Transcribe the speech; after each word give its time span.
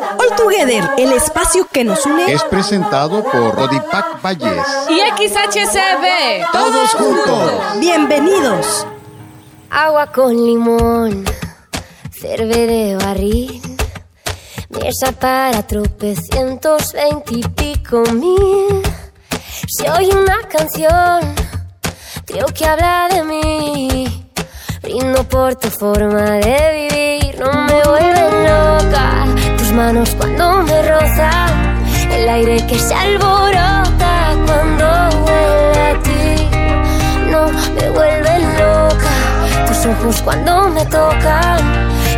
All 0.00 0.36
Together, 0.36 0.90
el 0.96 1.12
espacio 1.12 1.66
que 1.70 1.82
nos 1.82 2.06
une, 2.06 2.32
es 2.32 2.44
presentado 2.44 3.24
por 3.24 3.54
Rodipac 3.54 4.22
Valles 4.22 4.66
y 4.88 5.00
XHCB. 5.00 6.52
Todos 6.52 6.90
juntos. 6.90 7.52
Bienvenidos. 7.80 8.86
Agua 9.70 10.12
con 10.12 10.34
limón, 10.34 11.24
cerve 12.10 12.66
de 12.66 12.96
barril, 12.96 13.60
mesa 14.70 15.12
para 15.12 15.66
tropecientos 15.66 16.92
veintipico 16.92 18.02
mil. 18.12 18.82
Si 19.66 19.88
oye 19.88 20.14
una 20.16 20.38
canción, 20.48 21.34
creo 22.24 22.46
que 22.46 22.64
habla 22.64 23.08
de 23.10 23.24
mí. 23.24 24.24
Brindo 24.80 25.24
por 25.24 25.56
tu 25.56 25.68
forma 25.68 26.22
de 26.22 26.88
vivir, 26.88 27.38
no 27.40 27.52
me 27.52 27.82
vuelven 27.82 28.44
loca. 28.44 29.47
Tus 29.68 29.76
manos 29.76 30.14
cuando 30.14 30.62
me 30.62 30.82
rozan, 30.82 31.84
el 32.10 32.26
aire 32.26 32.66
que 32.66 32.78
se 32.78 32.94
alborota 32.94 34.34
cuando 34.46 34.86
huele 35.26 35.80
a 35.82 36.02
ti. 36.02 36.48
No 37.30 37.50
me 37.74 37.90
vuelven 37.90 38.42
loca. 38.56 39.66
Tus 39.66 39.84
ojos 39.84 40.22
cuando 40.22 40.70
me 40.70 40.86
tocan 40.86 41.60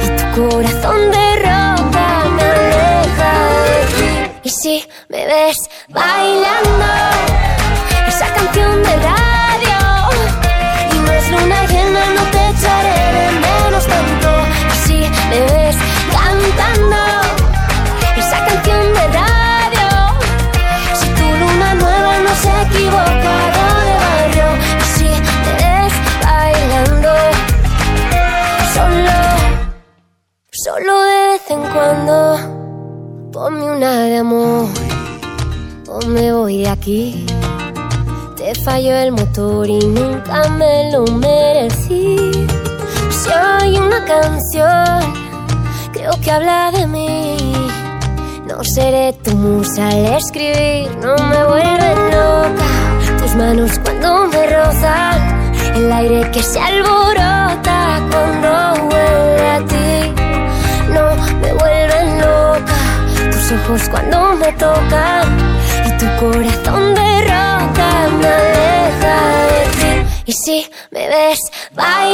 y 0.01 0.09
tu 0.17 0.41
corazón 0.41 1.11
de 1.11 1.37
roca 1.39 2.25
me 2.37 2.43
aleja 2.43 3.33
de 3.65 3.87
ti. 3.97 4.39
Y 4.45 4.51
si 4.51 4.89
me 5.09 5.27
ves 5.27 5.57
bailando 5.89 7.30
falló 38.65 38.95
el 38.95 39.13
motor 39.13 39.69
y 39.69 39.79
nunca 39.79 40.49
me 40.51 40.91
lo 40.93 41.05
merecí. 41.05 42.31
Hay 43.33 43.79
una 43.79 44.05
canción, 44.05 45.15
creo 45.93 46.13
que 46.23 46.31
habla 46.31 46.71
de 46.73 46.87
mí. 46.87 47.37
No 48.47 48.65
seré 48.65 49.13
tu 49.13 49.33
musa 49.37 49.89
al 49.89 50.05
escribir, 50.17 50.91
no 51.03 51.15
me 51.29 51.45
vuelven 51.45 51.99
loca. 52.11 53.19
Tus 53.19 53.35
manos 53.37 53.79
cuando 53.85 54.27
me 54.27 54.47
rozan, 54.47 55.53
el 55.77 55.93
aire 55.93 56.31
que 56.31 56.43
se 56.43 56.59
alborota 56.61 58.01
cuando 58.11 58.87
huele 58.87 59.49
a 59.49 59.65
ti. 59.67 60.13
No 60.93 61.17
me 61.41 61.53
vuelven 61.53 62.19
loca 62.19 62.75
tus 63.31 63.53
ojos 63.53 63.89
cuando 63.91 64.35
me 64.35 64.53
tocan 64.53 65.29
y 65.87 65.99
tu 65.99 66.07
corazón 66.19 66.95
de 66.95 67.10
Y 70.31 70.33
si 70.33 70.71
me 70.93 71.09
ves 71.09 71.41
bailando 71.73 72.10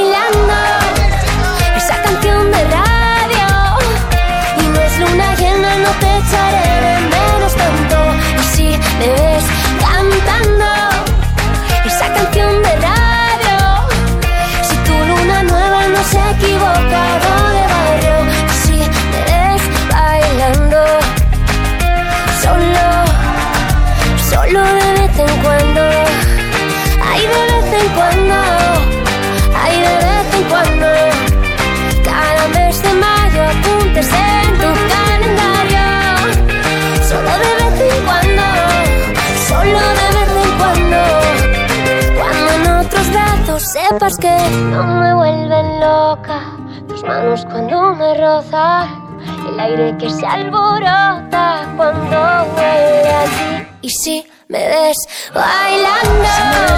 el 49.49 49.61
aire 49.61 49.97
que 49.99 50.11
se 50.11 50.27
alborota 50.27 51.73
cuando 51.77 52.53
huele 52.57 53.11
a. 53.13 53.69
Y 53.83 53.91
si 53.91 54.27
me 54.49 54.59
ves 54.59 54.97
bailando, 55.35 56.76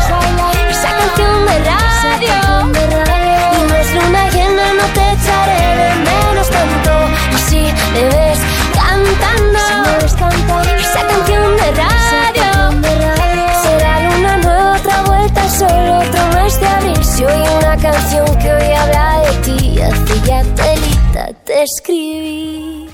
escribí. 21.77 22.89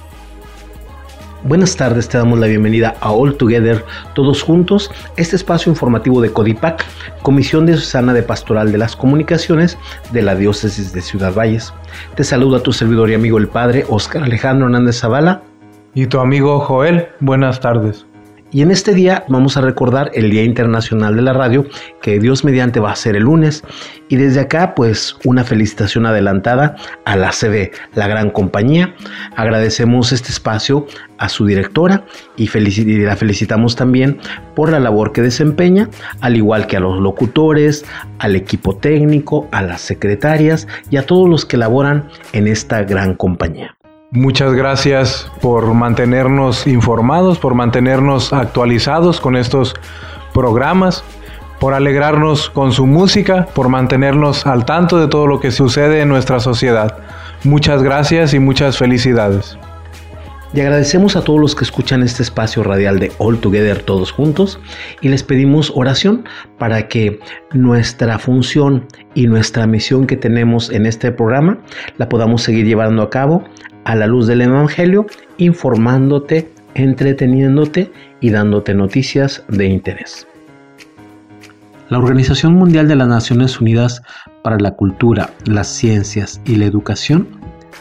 Buenas 1.44 1.76
tardes, 1.76 2.08
te 2.08 2.16
damos 2.16 2.38
la 2.38 2.46
bienvenida 2.46 2.94
a 3.00 3.12
All 3.12 3.36
Together, 3.36 3.84
todos 4.14 4.42
juntos, 4.42 4.90
este 5.18 5.36
espacio 5.36 5.70
informativo 5.70 6.22
de 6.22 6.32
Codipac, 6.32 6.82
Comisión 7.20 7.66
Diocesana 7.66 8.14
de 8.14 8.22
Pastoral 8.22 8.72
de 8.72 8.78
las 8.78 8.96
Comunicaciones 8.96 9.76
de 10.10 10.22
la 10.22 10.34
Diócesis 10.34 10.94
de 10.94 11.02
Ciudad 11.02 11.34
Valles. 11.34 11.74
Te 12.14 12.24
saluda 12.24 12.62
tu 12.62 12.72
servidor 12.72 13.10
y 13.10 13.14
amigo 13.14 13.36
el 13.36 13.48
Padre 13.48 13.84
Oscar 13.90 14.22
Alejandro 14.22 14.68
Hernández 14.68 15.00
Zavala. 15.00 15.42
Y 15.92 16.06
tu 16.06 16.18
amigo 16.18 16.60
Joel, 16.60 17.08
buenas 17.20 17.60
tardes. 17.60 18.06
Y 18.54 18.62
en 18.62 18.70
este 18.70 18.94
día 18.94 19.24
vamos 19.26 19.56
a 19.56 19.62
recordar 19.62 20.12
el 20.14 20.30
Día 20.30 20.44
Internacional 20.44 21.16
de 21.16 21.22
la 21.22 21.32
Radio, 21.32 21.66
que 22.00 22.20
Dios 22.20 22.44
mediante 22.44 22.78
va 22.78 22.92
a 22.92 22.96
ser 22.96 23.16
el 23.16 23.24
lunes. 23.24 23.64
Y 24.08 24.14
desde 24.14 24.38
acá, 24.38 24.76
pues 24.76 25.16
una 25.24 25.42
felicitación 25.42 26.06
adelantada 26.06 26.76
a 27.04 27.16
la 27.16 27.32
CD, 27.32 27.72
la 27.96 28.06
gran 28.06 28.30
compañía. 28.30 28.94
Agradecemos 29.34 30.12
este 30.12 30.28
espacio 30.28 30.86
a 31.18 31.28
su 31.28 31.46
directora 31.46 32.04
y, 32.36 32.48
y 32.56 32.98
la 32.98 33.16
felicitamos 33.16 33.74
también 33.74 34.18
por 34.54 34.70
la 34.70 34.78
labor 34.78 35.10
que 35.10 35.22
desempeña, 35.22 35.90
al 36.20 36.36
igual 36.36 36.68
que 36.68 36.76
a 36.76 36.80
los 36.80 37.00
locutores, 37.00 37.84
al 38.20 38.36
equipo 38.36 38.76
técnico, 38.76 39.48
a 39.50 39.62
las 39.62 39.80
secretarias 39.80 40.68
y 40.90 40.96
a 40.96 41.06
todos 41.06 41.28
los 41.28 41.44
que 41.44 41.56
laboran 41.56 42.08
en 42.32 42.46
esta 42.46 42.84
gran 42.84 43.16
compañía. 43.16 43.73
Muchas 44.16 44.54
gracias 44.54 45.28
por 45.40 45.74
mantenernos 45.74 46.68
informados, 46.68 47.40
por 47.40 47.56
mantenernos 47.56 48.32
actualizados 48.32 49.20
con 49.20 49.34
estos 49.34 49.74
programas, 50.32 51.02
por 51.58 51.74
alegrarnos 51.74 52.48
con 52.48 52.70
su 52.70 52.86
música, 52.86 53.46
por 53.56 53.68
mantenernos 53.68 54.46
al 54.46 54.64
tanto 54.66 55.00
de 55.00 55.08
todo 55.08 55.26
lo 55.26 55.40
que 55.40 55.50
sucede 55.50 56.00
en 56.00 56.10
nuestra 56.10 56.38
sociedad. 56.38 56.96
Muchas 57.42 57.82
gracias 57.82 58.34
y 58.34 58.38
muchas 58.38 58.78
felicidades. 58.78 59.58
Y 60.52 60.60
agradecemos 60.60 61.16
a 61.16 61.24
todos 61.24 61.40
los 61.40 61.56
que 61.56 61.64
escuchan 61.64 62.04
este 62.04 62.22
espacio 62.22 62.62
radial 62.62 63.00
de 63.00 63.10
All 63.18 63.40
Together 63.40 63.82
todos 63.82 64.12
juntos 64.12 64.60
y 65.00 65.08
les 65.08 65.24
pedimos 65.24 65.72
oración 65.74 66.24
para 66.60 66.86
que 66.86 67.18
nuestra 67.52 68.20
función 68.20 68.86
y 69.14 69.26
nuestra 69.26 69.66
misión 69.66 70.06
que 70.06 70.16
tenemos 70.16 70.70
en 70.70 70.86
este 70.86 71.10
programa 71.10 71.58
la 71.98 72.08
podamos 72.08 72.42
seguir 72.42 72.64
llevando 72.64 73.02
a 73.02 73.10
cabo 73.10 73.42
a 73.84 73.94
la 73.94 74.06
luz 74.06 74.26
del 74.26 74.42
Evangelio, 74.42 75.06
informándote, 75.38 76.50
entreteniéndote 76.74 77.92
y 78.20 78.30
dándote 78.30 78.74
noticias 78.74 79.44
de 79.48 79.66
interés. 79.66 80.26
La 81.90 81.98
Organización 81.98 82.54
Mundial 82.54 82.88
de 82.88 82.96
las 82.96 83.08
Naciones 83.08 83.60
Unidas 83.60 84.02
para 84.42 84.58
la 84.58 84.72
Cultura, 84.72 85.30
las 85.44 85.68
Ciencias 85.68 86.40
y 86.44 86.56
la 86.56 86.64
Educación 86.64 87.28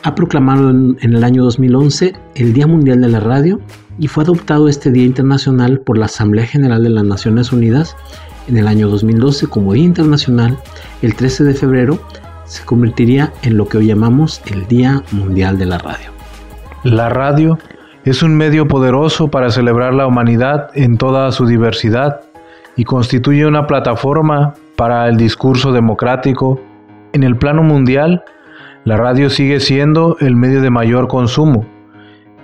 ha 0.04 0.16
proclamado 0.16 0.70
en, 0.70 0.98
el 1.02 1.24
año 1.24 1.44
2011 1.44 2.14
el 2.36 2.54
Día 2.54 2.68
Mundial 2.68 3.02
de 3.02 3.08
la 3.08 3.22
Radio 3.22 3.62
y 4.00 4.08
fue 4.08 4.24
adoptado 4.24 4.68
este 4.68 4.92
Día 4.92 5.06
Internacional 5.06 5.80
por 5.80 5.98
la 5.98 6.06
Asamblea 6.06 6.46
General 6.46 6.84
de 6.84 6.90
las 6.90 7.06
Naciones 7.06 7.54
Unidas 7.54 7.96
en 8.48 8.58
el 8.58 8.68
año 8.68 8.90
2012 8.90 9.48
como 9.48 9.74
Día 9.74 9.86
Internacional. 9.86 10.58
El 11.02 11.16
13 11.16 11.46
de 11.46 11.54
febrero 11.54 12.02
se 12.54 12.66
convertiría 12.66 13.34
en 13.42 13.58
lo 13.58 13.66
que 13.66 13.80
hoy 13.80 13.88
llamamos 13.88 14.40
el 14.46 14.68
Día 14.68 15.02
Mundial 15.12 15.58
de 15.58 15.66
la 15.66 15.80
Radio. 15.80 16.12
La 16.84 17.10
radio 17.10 17.58
Es 18.06 18.22
un 18.22 18.36
medio 18.36 18.68
poderoso 18.68 19.30
para 19.30 19.50
celebrar 19.50 19.96
la 19.96 20.06
humanidad 20.06 20.70
en 20.76 20.98
toda 20.98 21.32
su 21.32 21.48
diversidad 21.48 22.22
y 22.76 22.84
constituye 22.84 23.48
una 23.48 23.66
plataforma 23.66 24.54
para 24.76 25.08
el 25.08 25.18
discurso 25.18 25.72
democrático. 25.72 26.62
En 27.14 27.24
el 27.24 27.38
plano 27.38 27.64
mundial, 27.64 28.24
la 28.84 28.98
radio 28.98 29.32
sigue 29.32 29.60
siendo 29.60 30.18
el 30.20 30.36
medio 30.36 30.62
de 30.62 30.70
mayor 30.70 31.08
consumo. 31.08 31.66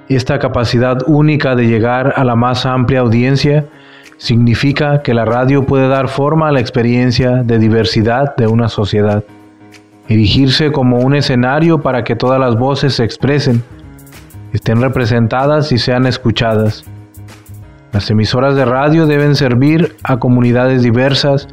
Esta 0.07 0.39
capacidad 0.39 0.97
única 1.05 1.55
de 1.55 1.67
llegar 1.67 2.13
a 2.15 2.23
la 2.23 2.35
más 2.35 2.65
amplia 2.65 3.01
audiencia 3.01 3.67
significa 4.17 5.03
que 5.03 5.13
la 5.13 5.25
radio 5.25 5.67
puede 5.67 5.87
dar 5.87 6.07
forma 6.07 6.47
a 6.47 6.51
la 6.51 6.61
experiencia 6.61 7.43
de 7.43 7.59
diversidad 7.59 8.35
de 8.37 8.47
una 8.47 8.69
sociedad, 8.69 9.23
erigirse 10.09 10.71
como 10.71 10.97
un 10.97 11.15
escenario 11.15 11.81
para 11.81 12.03
que 12.03 12.15
todas 12.15 12.39
las 12.39 12.57
voces 12.57 12.95
se 12.95 13.03
expresen, 13.03 13.63
estén 14.51 14.81
representadas 14.81 15.71
y 15.71 15.77
sean 15.77 16.07
escuchadas. 16.07 16.83
Las 17.93 18.09
emisoras 18.09 18.55
de 18.55 18.65
radio 18.65 19.05
deben 19.05 19.35
servir 19.35 19.95
a 20.03 20.17
comunidades 20.17 20.81
diversas, 20.81 21.47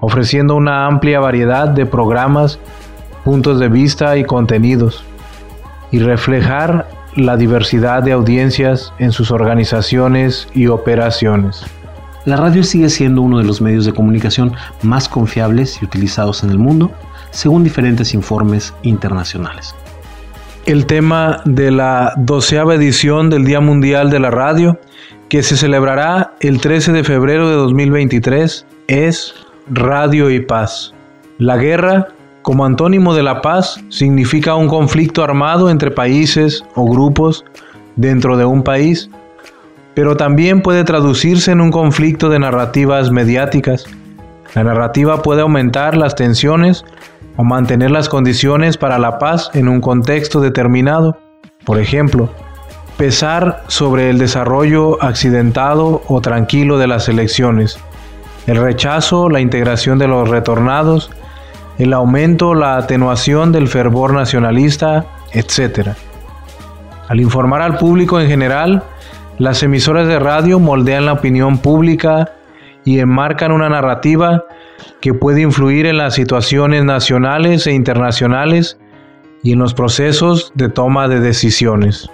ofreciendo 0.00 0.56
una 0.56 0.86
amplia 0.86 1.20
variedad 1.20 1.68
de 1.68 1.86
programas, 1.86 2.58
puntos 3.24 3.60
de 3.60 3.68
vista 3.68 4.16
y 4.16 4.24
contenidos, 4.24 5.04
y 5.92 6.00
reflejar 6.00 6.88
la 7.14 7.36
diversidad 7.36 8.02
de 8.02 8.12
audiencias 8.12 8.92
en 8.98 9.12
sus 9.12 9.30
organizaciones 9.30 10.48
y 10.54 10.66
operaciones. 10.66 11.64
La 12.24 12.36
radio 12.36 12.64
sigue 12.64 12.88
siendo 12.88 13.22
uno 13.22 13.38
de 13.38 13.44
los 13.44 13.60
medios 13.60 13.84
de 13.84 13.92
comunicación 13.92 14.54
más 14.82 15.08
confiables 15.08 15.80
y 15.80 15.84
utilizados 15.84 16.42
en 16.42 16.50
el 16.50 16.58
mundo, 16.58 16.90
según 17.32 17.64
diferentes 17.64 18.14
informes 18.14 18.72
internacionales. 18.82 19.74
El 20.64 20.86
tema 20.86 21.42
de 21.44 21.72
la 21.72 22.12
doceava 22.16 22.76
edición 22.76 23.30
del 23.30 23.44
Día 23.44 23.60
Mundial 23.60 24.10
de 24.10 24.20
la 24.20 24.30
Radio, 24.30 24.78
que 25.28 25.42
se 25.42 25.56
celebrará 25.56 26.34
el 26.38 26.60
13 26.60 26.92
de 26.92 27.02
febrero 27.02 27.48
de 27.48 27.56
2023, 27.56 28.64
es 28.86 29.34
Radio 29.68 30.30
y 30.30 30.40
Paz. 30.40 30.94
La 31.38 31.56
guerra, 31.56 32.08
como 32.42 32.64
antónimo 32.64 33.14
de 33.14 33.24
la 33.24 33.42
paz, 33.42 33.82
significa 33.88 34.54
un 34.54 34.68
conflicto 34.68 35.24
armado 35.24 35.70
entre 35.70 35.90
países 35.90 36.64
o 36.76 36.88
grupos 36.88 37.44
dentro 37.96 38.36
de 38.36 38.44
un 38.44 38.62
país, 38.62 39.10
pero 39.94 40.16
también 40.16 40.62
puede 40.62 40.84
traducirse 40.84 41.50
en 41.50 41.60
un 41.60 41.72
conflicto 41.72 42.28
de 42.28 42.38
narrativas 42.38 43.10
mediáticas. 43.10 43.86
La 44.54 44.62
narrativa 44.62 45.22
puede 45.22 45.40
aumentar 45.40 45.96
las 45.96 46.14
tensiones 46.14 46.84
o 47.36 47.44
mantener 47.44 47.90
las 47.90 48.08
condiciones 48.08 48.76
para 48.76 48.98
la 48.98 49.18
paz 49.18 49.50
en 49.54 49.68
un 49.68 49.80
contexto 49.80 50.40
determinado. 50.40 51.16
Por 51.64 51.78
ejemplo, 51.78 52.28
pesar 52.96 53.62
sobre 53.68 54.10
el 54.10 54.18
desarrollo 54.18 55.02
accidentado 55.02 56.02
o 56.08 56.20
tranquilo 56.20 56.78
de 56.78 56.86
las 56.86 57.08
elecciones, 57.08 57.78
el 58.46 58.56
rechazo, 58.56 59.28
la 59.28 59.40
integración 59.40 59.98
de 59.98 60.08
los 60.08 60.28
retornados, 60.28 61.10
el 61.78 61.92
aumento, 61.92 62.54
la 62.54 62.76
atenuación 62.76 63.52
del 63.52 63.68
fervor 63.68 64.12
nacionalista, 64.12 65.06
etc. 65.32 65.90
Al 67.08 67.20
informar 67.20 67.62
al 67.62 67.78
público 67.78 68.20
en 68.20 68.28
general, 68.28 68.82
las 69.38 69.62
emisoras 69.62 70.06
de 70.06 70.18
radio 70.18 70.58
moldean 70.58 71.06
la 71.06 71.14
opinión 71.14 71.58
pública 71.58 72.32
y 72.84 72.98
enmarcan 72.98 73.52
una 73.52 73.68
narrativa 73.68 74.44
que 75.00 75.14
puede 75.14 75.42
influir 75.42 75.86
en 75.86 75.98
las 75.98 76.14
situaciones 76.14 76.84
nacionales 76.84 77.66
e 77.66 77.72
internacionales 77.72 78.78
y 79.42 79.52
en 79.52 79.58
los 79.58 79.74
procesos 79.74 80.52
de 80.54 80.68
toma 80.68 81.08
de 81.08 81.20
decisiones. 81.20 82.08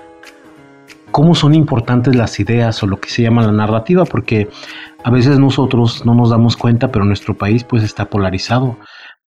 ¿Cómo 1.10 1.34
son 1.34 1.54
importantes 1.54 2.14
las 2.14 2.38
ideas 2.38 2.82
o 2.82 2.86
lo 2.86 3.00
que 3.00 3.08
se 3.08 3.22
llama 3.22 3.42
la 3.42 3.52
narrativa? 3.52 4.04
Porque 4.04 4.48
a 5.04 5.10
veces 5.10 5.38
nosotros 5.38 6.04
no 6.04 6.14
nos 6.14 6.30
damos 6.30 6.56
cuenta, 6.56 6.88
pero 6.88 7.04
nuestro 7.04 7.34
país 7.34 7.64
pues 7.64 7.82
está 7.82 8.04
polarizado 8.04 8.76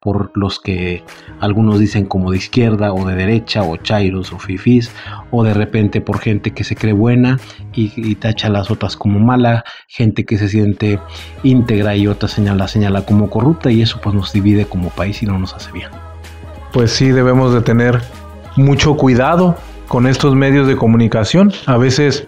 por 0.01 0.31
los 0.33 0.59
que 0.59 1.03
algunos 1.39 1.79
dicen 1.79 2.05
como 2.07 2.31
de 2.31 2.37
izquierda 2.37 2.91
o 2.91 3.05
de 3.07 3.15
derecha 3.15 3.61
o 3.61 3.77
chairos 3.77 4.33
o 4.33 4.39
fifís 4.39 4.91
o 5.29 5.43
de 5.43 5.53
repente 5.53 6.01
por 6.01 6.17
gente 6.17 6.51
que 6.51 6.63
se 6.63 6.75
cree 6.75 6.93
buena 6.93 7.39
y, 7.73 8.15
tacha 8.15 8.47
a 8.47 8.49
las 8.49 8.71
otras 8.71 8.97
como 8.97 9.19
mala, 9.19 9.63
gente 9.87 10.25
que 10.25 10.39
se 10.39 10.49
siente 10.49 10.99
íntegra 11.43 11.95
y 11.95 12.07
otra 12.07 12.27
señala, 12.27 12.67
señala 12.67 13.05
como 13.05 13.29
corrupta 13.29 13.71
y 13.71 13.83
eso 13.83 13.99
pues 14.01 14.15
nos 14.15 14.33
divide 14.33 14.65
como 14.65 14.89
país 14.89 15.21
y 15.21 15.27
no 15.27 15.37
nos 15.37 15.53
hace 15.53 15.71
bien. 15.71 15.89
Pues 16.73 16.91
sí, 16.91 17.11
debemos 17.11 17.53
de 17.53 17.61
tener 17.61 18.01
mucho 18.55 18.95
cuidado 18.95 19.55
con 19.87 20.07
estos 20.07 20.35
medios 20.35 20.67
de 20.67 20.77
comunicación. 20.77 21.53
A 21.67 21.77
veces 21.77 22.27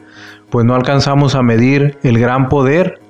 pues 0.52 0.64
no 0.64 0.76
alcanzamos 0.76 1.34
a 1.34 1.42
medir 1.42 1.98
el 2.04 2.20
gran 2.20 2.50
poder 2.50 3.02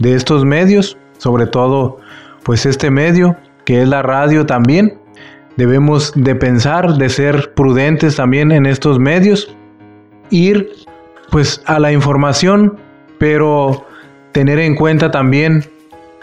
de 0.00 0.14
estos 0.14 0.44
medios, 0.44 0.98
sobre 1.18 1.46
todo 1.46 2.00
pues 2.42 2.66
este 2.66 2.90
medio 2.90 3.36
que 3.68 3.82
es 3.82 3.88
la 3.88 4.00
radio 4.00 4.46
también. 4.46 4.94
Debemos 5.58 6.14
de 6.16 6.34
pensar, 6.34 6.94
de 6.94 7.10
ser 7.10 7.52
prudentes 7.52 8.16
también 8.16 8.50
en 8.50 8.64
estos 8.64 8.98
medios, 8.98 9.54
ir 10.30 10.70
pues 11.30 11.60
a 11.66 11.78
la 11.78 11.92
información, 11.92 12.78
pero 13.18 13.84
tener 14.32 14.58
en 14.58 14.74
cuenta 14.74 15.10
también 15.10 15.66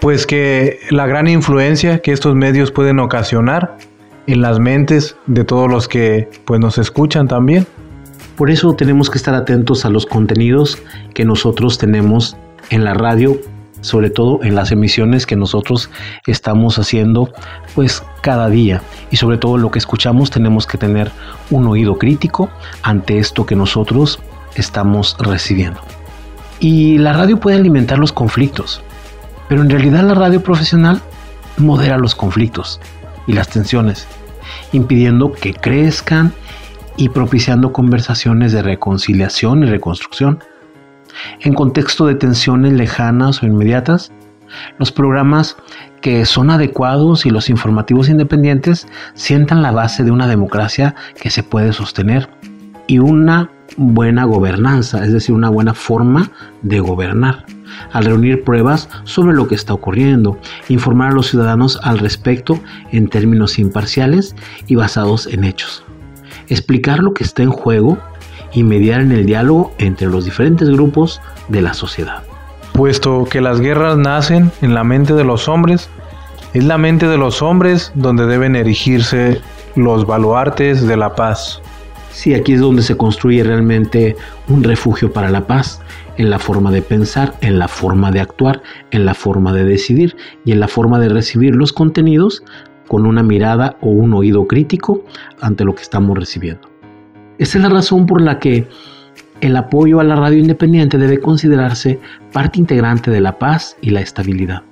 pues 0.02 0.26
que 0.26 0.80
la 0.90 1.06
gran 1.06 1.28
influencia 1.28 2.00
que 2.00 2.14
estos 2.14 2.34
medios 2.34 2.72
pueden 2.72 2.98
ocasionar 2.98 3.78
en 4.26 4.42
las 4.42 4.58
mentes 4.58 5.16
de 5.28 5.44
todos 5.44 5.70
los 5.70 5.88
que 5.88 6.28
pues 6.46 6.60
nos 6.60 6.80
escuchan 6.80 7.28
también. 7.28 7.68
Por 8.38 8.50
eso 8.50 8.74
tenemos 8.74 9.12
que 9.12 9.20
estar 9.20 9.36
atentos 9.36 9.86
a 9.86 9.92
los 9.92 10.08
contenidos 10.08 10.82
que 11.14 11.26
nosotros 11.26 11.78
tenemos 11.78 12.36
en 12.72 12.84
la 12.84 12.96
radio 12.96 13.40
sobre 13.86 14.10
todo 14.10 14.44
en 14.44 14.56
las 14.56 14.72
emisiones 14.72 15.26
que 15.26 15.36
nosotros 15.36 15.90
estamos 16.26 16.80
haciendo 16.80 17.30
pues 17.76 18.04
cada 18.22 18.50
día 18.50 18.82
y 19.12 19.18
sobre 19.18 19.38
todo 19.38 19.58
lo 19.58 19.70
que 19.70 19.80
escuchamos 19.80 20.32
tenemos 20.32 20.66
que 20.66 20.78
tener 20.80 21.12
un 21.52 21.68
oído 21.68 21.98
crítico 21.98 22.50
ante 22.82 23.20
esto 23.20 23.46
que 23.46 23.56
nosotros 23.56 24.20
estamos 24.56 25.16
recibiendo. 25.20 25.80
Y 26.60 26.98
la 26.98 27.14
radio 27.14 27.40
puede 27.40 27.58
alimentar 27.58 28.00
los 28.00 28.12
conflictos, 28.12 28.82
pero 29.48 29.62
en 29.62 29.70
realidad 29.70 30.04
la 30.04 30.16
radio 30.16 30.42
profesional 30.42 31.02
modera 31.58 31.98
los 31.98 32.16
conflictos 32.16 32.82
y 33.28 33.34
las 33.34 33.50
tensiones, 33.50 34.08
impidiendo 34.72 35.32
que 35.32 35.54
crezcan 35.54 36.34
y 36.98 37.10
propiciando 37.10 37.72
conversaciones 37.72 38.52
de 38.52 38.64
reconciliación 38.64 39.64
y 39.64 39.68
reconstrucción 39.68 40.40
en 41.42 41.54
contexto 41.54 42.08
de 42.08 42.16
tensiones 42.16 42.74
lejanas 42.74 43.42
o 43.42 43.46
inmediatas, 43.46 44.12
los 44.78 44.92
programas 44.92 45.58
que 46.02 46.26
son 46.26 46.50
adecuados 46.50 47.26
y 47.26 47.30
los 47.30 47.50
informativos 47.50 48.10
independientes 48.10 48.88
sientan 49.16 49.62
la 49.62 49.72
base 49.72 50.04
de 50.04 50.12
una 50.12 50.28
democracia 50.28 50.96
que 51.20 51.30
se 51.30 51.44
puede 51.44 51.74
sostener 51.74 52.30
y 52.88 53.00
una 53.00 53.50
buena 53.78 54.26
gobernanza, 54.26 55.04
es 55.04 55.12
decir, 55.12 55.34
una 55.34 55.50
buena 55.50 55.74
forma 55.74 56.30
de 56.62 56.80
gobernar, 56.80 57.46
al 57.92 58.06
reunir 58.06 58.44
pruebas 58.44 58.90
sobre 59.04 59.36
lo 59.36 59.48
que 59.48 59.56
está 59.56 59.74
ocurriendo, 59.74 60.38
informar 60.70 61.12
a 61.12 61.16
los 61.16 61.28
ciudadanos 61.28 61.80
al 61.84 61.98
respecto 61.98 62.60
en 62.92 63.10
términos 63.10 63.60
imparciales 63.60 64.36
y 64.68 64.76
basados 64.76 65.28
en 65.28 65.44
hechos, 65.44 65.84
explicar 66.48 67.00
lo 67.00 67.14
que 67.14 67.24
está 67.24 67.44
en 67.44 67.52
juego 67.52 67.98
y 68.56 68.64
mediar 68.64 69.02
en 69.02 69.12
el 69.12 69.26
diálogo 69.26 69.74
entre 69.78 70.08
los 70.08 70.26
diferentes 70.26 70.70
grupos 70.70 71.22
de 71.50 71.62
la 71.62 71.74
sociedad. 71.76 72.24
Puesto 72.74 73.26
que 73.26 73.42
las 73.42 73.62
guerras 73.62 73.98
nacen 73.98 74.52
en 74.62 74.74
la 74.74 74.84
mente 74.84 75.14
de 75.14 75.24
los 75.24 75.48
hombres, 75.48 75.90
es 76.54 76.64
la 76.64 76.78
mente 76.78 77.08
de 77.08 77.18
los 77.18 77.42
hombres 77.42 77.92
donde 77.96 78.26
deben 78.26 78.56
erigirse 78.56 79.42
los 79.76 80.08
baluartes 80.08 80.88
de 80.88 80.98
la 80.98 81.16
paz. 81.16 81.62
Sí, 82.12 82.34
aquí 82.34 82.54
es 82.54 82.62
donde 82.62 82.82
se 82.82 82.96
construye 82.96 83.44
realmente 83.44 84.16
un 84.48 84.64
refugio 84.64 85.12
para 85.12 85.30
la 85.30 85.48
paz, 85.48 85.82
en 86.18 86.30
la 86.30 86.40
forma 86.40 86.72
de 86.72 86.82
pensar, 86.82 87.34
en 87.42 87.60
la 87.60 87.68
forma 87.68 88.10
de 88.10 88.22
actuar, 88.22 88.62
en 88.92 89.06
la 89.06 89.14
forma 89.14 89.52
de 89.52 89.66
decidir 89.66 90.16
y 90.46 90.54
en 90.54 90.62
la 90.62 90.70
forma 90.70 90.98
de 90.98 91.10
recibir 91.10 91.54
los 91.56 91.74
contenidos 91.74 92.42
con 92.88 93.06
una 93.06 93.22
mirada 93.22 93.76
o 93.82 93.90
un 93.90 94.14
oído 94.14 94.48
crítico 94.48 95.04
ante 95.42 95.66
lo 95.66 95.76
que 95.76 95.82
estamos 95.82 96.18
recibiendo. 96.18 96.75
Esa 97.38 97.58
es 97.58 97.64
la 97.64 97.70
razón 97.70 98.06
por 98.06 98.22
la 98.22 98.40
que 98.40 98.68
el 99.42 99.58
apoyo 99.58 100.00
a 100.00 100.04
la 100.04 100.16
radio 100.16 100.40
independiente 100.40 100.98
debe 100.98 101.20
considerarse 101.20 102.00
parte 102.32 102.60
integrante 102.60 103.12
de 103.12 103.20
la 103.20 103.38
paz 103.38 103.76
y 103.82 103.90
la 103.90 104.02
estabilidad. 104.02 104.64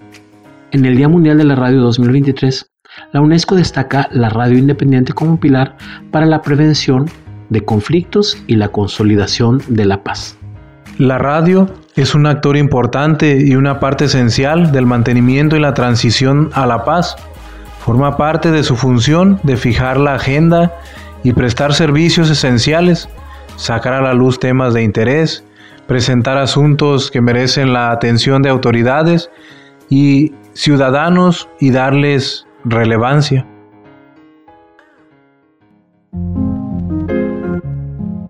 En 0.72 0.86
el 0.86 0.96
Día 0.96 1.10
Mundial 1.10 1.38
de 1.38 1.44
la 1.44 1.56
Radio 1.56 1.82
2023, 1.82 2.72
la 3.12 3.22
UNESCO 3.22 3.56
destaca 3.56 4.08
la 4.12 4.30
radio 4.30 4.58
independiente 4.58 5.14
como 5.14 5.40
pilar 5.40 5.76
para 6.12 6.26
la 6.26 6.42
prevención 6.42 7.06
de 7.50 7.62
conflictos 7.62 8.42
y 8.48 8.56
la 8.56 8.70
consolidación 8.70 9.62
de 9.68 9.86
la 9.86 10.02
paz. 10.02 10.38
La 10.98 11.18
radio 11.18 11.68
es 11.96 12.16
un 12.16 12.26
actor 12.28 12.56
importante 12.56 13.38
y 13.46 13.56
una 13.56 13.80
parte 13.80 14.06
esencial 14.06 14.72
del 14.72 14.86
mantenimiento 14.86 15.58
y 15.58 15.60
la 15.60 15.74
transición 15.74 16.50
a 16.54 16.66
la 16.66 16.86
paz. 16.86 17.16
Forma 17.80 18.16
parte 18.16 18.52
de 18.52 18.64
su 18.64 18.76
función 18.76 19.40
de 19.44 19.58
fijar 19.58 19.98
la 19.98 20.16
agenda 20.16 20.72
y 21.24 21.34
prestar 21.34 21.74
servicios 21.74 22.30
esenciales, 22.30 23.10
sacar 23.56 23.94
a 23.94 24.02
la 24.02 24.14
luz 24.14 24.40
temas 24.40 24.74
de 24.74 24.84
interés, 24.84 25.44
presentar 25.88 26.38
asuntos 26.38 27.10
que 27.10 27.22
merecen 27.22 27.74
la 27.74 27.92
atención 27.92 28.42
de 28.42 28.50
autoridades 28.50 29.30
y 29.90 30.34
ciudadanos 30.54 31.50
y 31.60 31.72
darles 31.72 32.46
relevancia. 32.66 33.48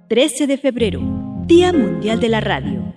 13 0.07 0.45
de 0.45 0.57
febrero, 0.59 1.01
Día 1.47 1.73
Mundial 1.73 2.19
de 2.19 2.29
la 2.29 2.39
Radio. 2.39 2.93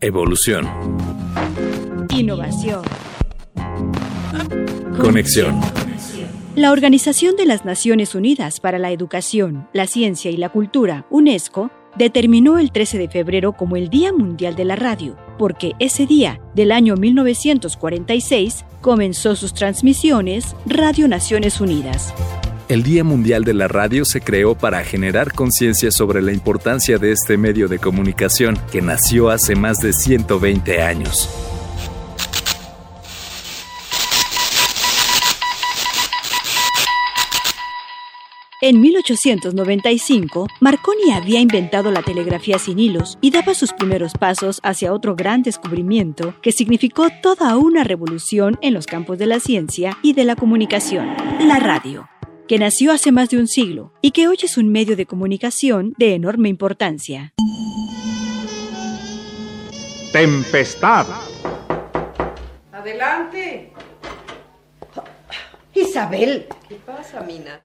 Evolución. 0.00 0.66
Innovación. 2.08 2.82
Conexión. 4.98 5.60
La 6.56 6.72
Organización 6.72 7.36
de 7.36 7.44
las 7.44 7.66
Naciones 7.66 8.14
Unidas 8.14 8.60
para 8.60 8.78
la 8.78 8.90
Educación, 8.90 9.68
la 9.74 9.86
Ciencia 9.86 10.30
y 10.30 10.38
la 10.38 10.48
Cultura, 10.48 11.04
UNESCO, 11.10 11.70
determinó 11.98 12.58
el 12.58 12.72
13 12.72 12.96
de 12.96 13.10
febrero 13.10 13.52
como 13.52 13.76
el 13.76 13.90
Día 13.90 14.10
Mundial 14.10 14.56
de 14.56 14.64
la 14.64 14.74
Radio, 14.74 15.18
porque 15.38 15.74
ese 15.80 16.06
día 16.06 16.40
del 16.54 16.72
año 16.72 16.96
1946 16.96 18.64
comenzó 18.80 19.36
sus 19.36 19.52
transmisiones 19.52 20.56
Radio 20.64 21.08
Naciones 21.08 21.60
Unidas. 21.60 22.14
El 22.70 22.82
Día 22.82 23.04
Mundial 23.04 23.44
de 23.44 23.52
la 23.52 23.68
Radio 23.68 24.06
se 24.06 24.22
creó 24.22 24.56
para 24.56 24.82
generar 24.82 25.34
conciencia 25.34 25.90
sobre 25.90 26.22
la 26.22 26.32
importancia 26.32 26.96
de 26.96 27.12
este 27.12 27.36
medio 27.36 27.68
de 27.68 27.78
comunicación 27.78 28.58
que 28.72 28.80
nació 28.80 29.28
hace 29.28 29.56
más 29.56 29.80
de 29.80 29.92
120 29.92 30.80
años. 30.80 31.28
En 38.68 38.80
1895, 38.80 40.48
Marconi 40.58 41.12
había 41.12 41.38
inventado 41.38 41.92
la 41.92 42.02
telegrafía 42.02 42.58
sin 42.58 42.80
hilos 42.80 43.16
y 43.20 43.30
daba 43.30 43.54
sus 43.54 43.72
primeros 43.72 44.14
pasos 44.14 44.58
hacia 44.64 44.92
otro 44.92 45.14
gran 45.14 45.44
descubrimiento 45.44 46.34
que 46.42 46.50
significó 46.50 47.06
toda 47.22 47.56
una 47.58 47.84
revolución 47.84 48.58
en 48.62 48.74
los 48.74 48.86
campos 48.86 49.18
de 49.18 49.26
la 49.26 49.38
ciencia 49.38 49.96
y 50.02 50.14
de 50.14 50.24
la 50.24 50.34
comunicación, 50.34 51.14
la 51.46 51.60
radio, 51.60 52.08
que 52.48 52.58
nació 52.58 52.90
hace 52.90 53.12
más 53.12 53.30
de 53.30 53.38
un 53.38 53.46
siglo 53.46 53.92
y 54.02 54.10
que 54.10 54.26
hoy 54.26 54.38
es 54.42 54.56
un 54.56 54.68
medio 54.72 54.96
de 54.96 55.06
comunicación 55.06 55.94
de 55.96 56.14
enorme 56.16 56.48
importancia. 56.48 57.34
Tempestad. 60.12 61.06
Adelante. 62.72 63.75
Isabel. 65.76 66.46
¿Qué 66.68 66.76
pasa, 66.76 67.20
Mina? 67.20 67.62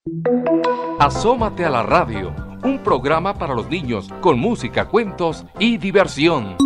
Asómate 1.00 1.64
a 1.66 1.70
la 1.70 1.84
radio, 1.84 2.36
un 2.64 2.84
programa 2.84 3.38
para 3.38 3.56
los 3.56 3.70
niños 3.70 4.10
con 4.20 4.38
música, 4.38 4.88
cuentos 4.90 5.46
y 5.60 5.78
diversión. 5.78 6.58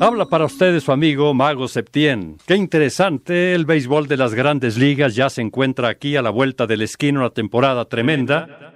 Habla 0.00 0.26
para 0.26 0.46
ustedes 0.46 0.84
su 0.84 0.92
amigo 0.92 1.34
Mago 1.34 1.68
Septién. 1.68 2.36
Qué 2.46 2.56
interesante, 2.56 3.54
el 3.54 3.66
béisbol 3.66 4.08
de 4.08 4.16
las 4.16 4.34
grandes 4.34 4.76
ligas 4.76 5.14
ya 5.14 5.30
se 5.30 5.42
encuentra 5.42 5.88
aquí 5.88 6.16
a 6.16 6.22
la 6.22 6.30
vuelta 6.30 6.66
del 6.66 6.82
esquino 6.82 7.20
una 7.20 7.30
temporada 7.30 7.84
tremenda. 7.84 8.74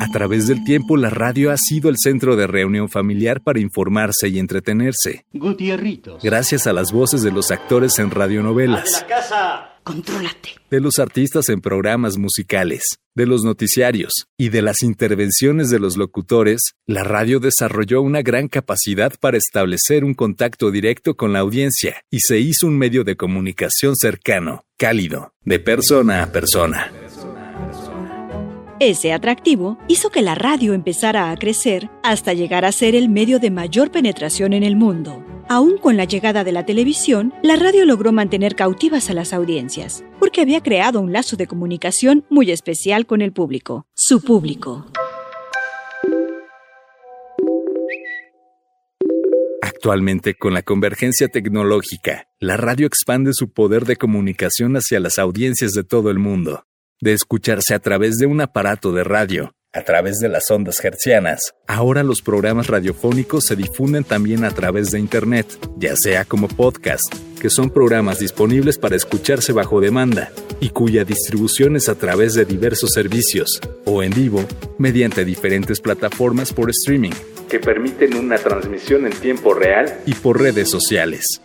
A 0.00 0.08
través 0.12 0.46
del 0.46 0.64
tiempo, 0.64 0.96
la 0.96 1.10
radio 1.10 1.52
ha 1.52 1.56
sido 1.56 1.88
el 1.88 1.96
centro 1.96 2.36
de 2.36 2.46
reunión 2.46 2.88
familiar 2.88 3.40
para 3.40 3.60
informarse 3.60 4.28
y 4.28 4.38
entretenerse. 4.38 5.24
Gutierritos. 5.32 6.22
Gracias 6.22 6.66
a 6.66 6.72
las 6.72 6.92
voces 6.92 7.22
de 7.22 7.30
los 7.30 7.50
actores 7.50 7.98
en 7.98 8.10
radionovelas. 8.10 9.02
la 9.02 9.06
casa! 9.06 9.71
Contrólate. 9.84 10.50
De 10.70 10.80
los 10.80 10.98
artistas 10.98 11.48
en 11.48 11.60
programas 11.60 12.16
musicales, 12.16 12.82
de 13.14 13.26
los 13.26 13.44
noticiarios 13.44 14.26
y 14.38 14.48
de 14.48 14.62
las 14.62 14.82
intervenciones 14.82 15.70
de 15.70 15.78
los 15.78 15.96
locutores, 15.96 16.74
la 16.86 17.04
radio 17.04 17.40
desarrolló 17.40 18.00
una 18.00 18.22
gran 18.22 18.48
capacidad 18.48 19.12
para 19.20 19.36
establecer 19.36 20.04
un 20.04 20.14
contacto 20.14 20.70
directo 20.70 21.14
con 21.14 21.32
la 21.32 21.40
audiencia 21.40 22.02
y 22.10 22.20
se 22.20 22.38
hizo 22.38 22.66
un 22.66 22.78
medio 22.78 23.04
de 23.04 23.16
comunicación 23.16 23.96
cercano, 23.96 24.64
cálido, 24.78 25.34
de 25.44 25.58
persona 25.58 26.22
a 26.22 26.32
persona. 26.32 26.92
Ese 28.84 29.12
atractivo 29.12 29.78
hizo 29.86 30.10
que 30.10 30.22
la 30.22 30.34
radio 30.34 30.74
empezara 30.74 31.30
a 31.30 31.36
crecer 31.36 31.88
hasta 32.02 32.32
llegar 32.32 32.64
a 32.64 32.72
ser 32.72 32.96
el 32.96 33.08
medio 33.08 33.38
de 33.38 33.48
mayor 33.48 33.92
penetración 33.92 34.52
en 34.52 34.64
el 34.64 34.74
mundo. 34.74 35.24
Aún 35.48 35.78
con 35.78 35.96
la 35.96 36.04
llegada 36.04 36.42
de 36.42 36.50
la 36.50 36.66
televisión, 36.66 37.32
la 37.44 37.54
radio 37.54 37.84
logró 37.84 38.10
mantener 38.10 38.56
cautivas 38.56 39.08
a 39.08 39.14
las 39.14 39.32
audiencias, 39.32 40.02
porque 40.18 40.40
había 40.40 40.64
creado 40.64 41.00
un 41.00 41.12
lazo 41.12 41.36
de 41.36 41.46
comunicación 41.46 42.24
muy 42.28 42.50
especial 42.50 43.06
con 43.06 43.22
el 43.22 43.32
público, 43.32 43.86
su 43.94 44.20
público. 44.20 44.84
Actualmente, 49.62 50.34
con 50.34 50.54
la 50.54 50.62
convergencia 50.62 51.28
tecnológica, 51.28 52.26
la 52.40 52.56
radio 52.56 52.88
expande 52.88 53.32
su 53.32 53.52
poder 53.52 53.84
de 53.84 53.94
comunicación 53.94 54.76
hacia 54.76 54.98
las 54.98 55.20
audiencias 55.20 55.70
de 55.70 55.84
todo 55.84 56.10
el 56.10 56.18
mundo. 56.18 56.64
De 57.02 57.12
escucharse 57.12 57.74
a 57.74 57.80
través 57.80 58.18
de 58.18 58.26
un 58.26 58.40
aparato 58.40 58.92
de 58.92 59.02
radio, 59.02 59.56
a 59.72 59.82
través 59.82 60.20
de 60.20 60.28
las 60.28 60.48
ondas 60.52 60.76
hertzianas. 60.84 61.52
Ahora 61.66 62.04
los 62.04 62.22
programas 62.22 62.68
radiofónicos 62.68 63.44
se 63.44 63.56
difunden 63.56 64.04
también 64.04 64.44
a 64.44 64.52
través 64.52 64.92
de 64.92 65.00
Internet, 65.00 65.48
ya 65.78 65.96
sea 65.96 66.24
como 66.24 66.46
podcast, 66.46 67.12
que 67.40 67.50
son 67.50 67.70
programas 67.70 68.20
disponibles 68.20 68.78
para 68.78 68.94
escucharse 68.94 69.52
bajo 69.52 69.80
demanda 69.80 70.30
y 70.60 70.68
cuya 70.68 71.02
distribución 71.02 71.74
es 71.74 71.88
a 71.88 71.96
través 71.96 72.34
de 72.34 72.44
diversos 72.44 72.92
servicios, 72.92 73.60
o 73.84 74.04
en 74.04 74.12
vivo, 74.12 74.44
mediante 74.78 75.24
diferentes 75.24 75.80
plataformas 75.80 76.52
por 76.52 76.70
streaming, 76.70 77.10
que 77.48 77.58
permiten 77.58 78.14
una 78.14 78.38
transmisión 78.38 79.06
en 79.06 79.12
tiempo 79.12 79.54
real 79.54 79.92
y 80.06 80.14
por 80.14 80.40
redes 80.40 80.70
sociales. 80.70 81.42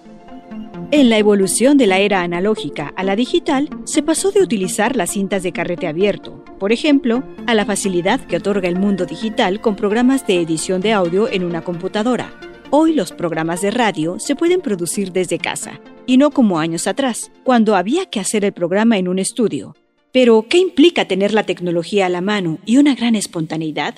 En 0.89 1.10
la 1.10 1.17
evolución 1.17 1.77
de 1.77 1.86
la 1.86 2.00
era 2.00 2.22
analógica 2.22 2.94
a 2.96 3.03
la 3.03 3.17
digital, 3.17 3.70
se 3.84 4.01
pasó 4.01 4.32
de 4.32 4.41
utilizar 4.41 4.96
las 4.96 5.12
cintas 5.12 5.44
de 5.44 5.51
carrete 5.51 5.86
abierto, 5.86 6.46
por 6.60 6.72
ejemplo, 6.72 7.25
a 7.46 7.53
la 7.53 7.65
facilidad 7.65 8.22
que 8.25 8.38
otorga 8.38 8.70
el 8.70 8.77
mundo 8.77 9.06
digital 9.06 9.60
con 9.60 9.75
programas 9.75 10.25
de 10.25 10.39
edición 10.39 10.79
de 10.79 10.94
audio 10.94 11.29
en 11.29 11.44
una 11.44 11.62
computadora. 11.62 12.39
Hoy 12.70 12.94
los 12.94 13.12
programas 13.12 13.60
de 13.62 13.72
radio 13.72 14.17
se 14.17 14.38
pueden 14.38 14.62
producir 14.62 15.12
desde 15.12 15.39
casa, 15.39 15.82
y 16.06 16.15
no 16.15 16.32
como 16.32 16.58
años 16.58 16.88
atrás, 16.88 17.34
cuando 17.44 17.75
había 17.75 18.06
que 18.06 18.22
hacer 18.22 18.46
el 18.46 18.53
programa 18.53 18.98
en 18.98 19.10
un 19.10 19.20
estudio. 19.20 19.75
Pero, 20.13 20.46
¿qué 20.50 20.58
implica 20.58 21.06
tener 21.06 21.34
la 21.34 21.46
tecnología 21.46 22.06
a 22.06 22.10
la 22.10 22.22
mano 22.22 22.60
y 22.65 22.77
una 22.77 22.96
gran 22.96 23.15
espontaneidad? 23.15 23.94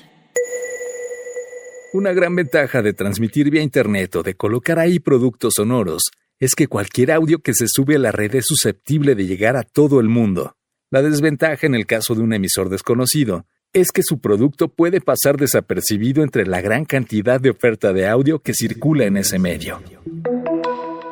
Una 1.92 2.12
gran 2.12 2.34
ventaja 2.34 2.82
de 2.82 2.94
transmitir 2.94 3.48
vía 3.48 3.62
Internet 3.62 4.16
o 4.16 4.22
de 4.24 4.34
colocar 4.34 4.80
ahí 4.80 4.98
productos 4.98 5.54
sonoros 5.54 6.10
es 6.40 6.54
que 6.54 6.66
cualquier 6.66 7.12
audio 7.12 7.40
que 7.40 7.52
se 7.52 7.68
sube 7.68 7.96
a 7.96 7.98
la 7.98 8.12
red 8.12 8.34
es 8.34 8.46
susceptible 8.46 9.14
de 9.14 9.26
llegar 9.26 9.56
a 9.56 9.62
todo 9.62 10.00
el 10.00 10.08
mundo. 10.08 10.56
La 10.90 11.02
desventaja 11.02 11.66
en 11.66 11.74
el 11.74 11.86
caso 11.86 12.14
de 12.14 12.22
un 12.22 12.32
emisor 12.32 12.70
desconocido 12.70 13.44
es 13.72 13.92
que 13.92 14.02
su 14.02 14.18
producto 14.18 14.68
puede 14.68 15.00
pasar 15.00 15.36
desapercibido 15.36 16.24
entre 16.24 16.46
la 16.46 16.60
gran 16.60 16.84
cantidad 16.86 17.40
de 17.40 17.50
oferta 17.50 17.92
de 17.92 18.08
audio 18.08 18.40
que 18.40 18.54
circula 18.54 19.04
en 19.04 19.18
ese 19.18 19.38
medio. 19.38 19.80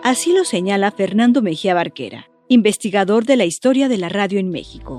Así 0.02 0.32
lo 0.32 0.44
señala 0.44 0.90
Fernando 0.90 1.42
Mejía 1.42 1.75
Barquera, 1.75 2.28
investigador 2.49 3.26
de 3.26 3.37
la 3.37 3.44
historia 3.44 3.88
de 3.88 3.99
la 3.99 4.08
radio 4.08 4.40
en 4.40 4.49
México. 4.49 4.99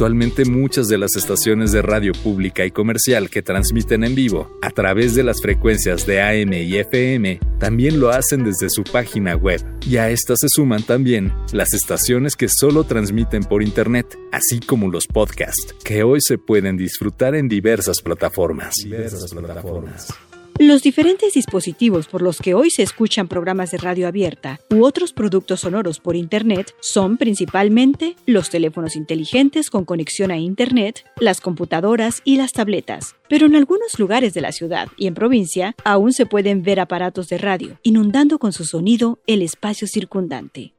Actualmente 0.00 0.46
muchas 0.46 0.88
de 0.88 0.96
las 0.96 1.14
estaciones 1.14 1.72
de 1.72 1.82
radio 1.82 2.12
pública 2.14 2.64
y 2.64 2.70
comercial 2.70 3.28
que 3.28 3.42
transmiten 3.42 4.02
en 4.02 4.14
vivo 4.14 4.50
a 4.62 4.70
través 4.70 5.14
de 5.14 5.22
las 5.22 5.42
frecuencias 5.42 6.06
de 6.06 6.22
AM 6.22 6.54
y 6.54 6.78
FM 6.78 7.38
también 7.58 8.00
lo 8.00 8.08
hacen 8.08 8.42
desde 8.42 8.70
su 8.70 8.82
página 8.82 9.36
web 9.36 9.62
y 9.86 9.98
a 9.98 10.08
estas 10.08 10.38
se 10.40 10.48
suman 10.48 10.84
también 10.84 11.34
las 11.52 11.74
estaciones 11.74 12.34
que 12.34 12.48
solo 12.48 12.84
transmiten 12.84 13.42
por 13.42 13.62
Internet, 13.62 14.18
así 14.32 14.60
como 14.60 14.88
los 14.88 15.06
podcasts, 15.06 15.74
que 15.84 16.02
hoy 16.02 16.22
se 16.22 16.38
pueden 16.38 16.78
disfrutar 16.78 17.34
en 17.34 17.50
diversas 17.50 18.00
plataformas. 18.00 18.76
Diversas 18.82 19.34
plataformas. 19.34 20.08
Los 20.58 20.82
diferentes 20.82 21.34
dispositivos 21.34 22.06
por 22.06 22.22
los 22.22 22.38
que 22.38 22.54
hoy 22.54 22.70
se 22.70 22.82
escuchan 22.82 23.28
programas 23.28 23.70
de 23.70 23.78
radio 23.78 24.06
abierta 24.06 24.60
u 24.70 24.84
otros 24.84 25.12
productos 25.12 25.60
sonoros 25.60 26.00
por 26.00 26.16
Internet 26.16 26.74
son 26.80 27.16
principalmente 27.16 28.16
los 28.26 28.50
teléfonos 28.50 28.96
inteligentes 28.96 29.70
con 29.70 29.84
conexión 29.84 30.30
a 30.30 30.38
Internet, 30.38 31.04
las 31.18 31.40
computadoras 31.40 32.20
y 32.24 32.36
las 32.36 32.52
tabletas. 32.52 33.16
Pero 33.28 33.46
en 33.46 33.56
algunos 33.56 33.98
lugares 33.98 34.34
de 34.34 34.40
la 34.40 34.52
ciudad 34.52 34.88
y 34.96 35.06
en 35.06 35.14
provincia 35.14 35.74
aún 35.84 36.12
se 36.12 36.26
pueden 36.26 36.62
ver 36.62 36.80
aparatos 36.80 37.28
de 37.28 37.38
radio, 37.38 37.78
inundando 37.82 38.38
con 38.38 38.52
su 38.52 38.64
sonido 38.64 39.18
el 39.26 39.42
espacio 39.42 39.86
circundante. 39.86 40.74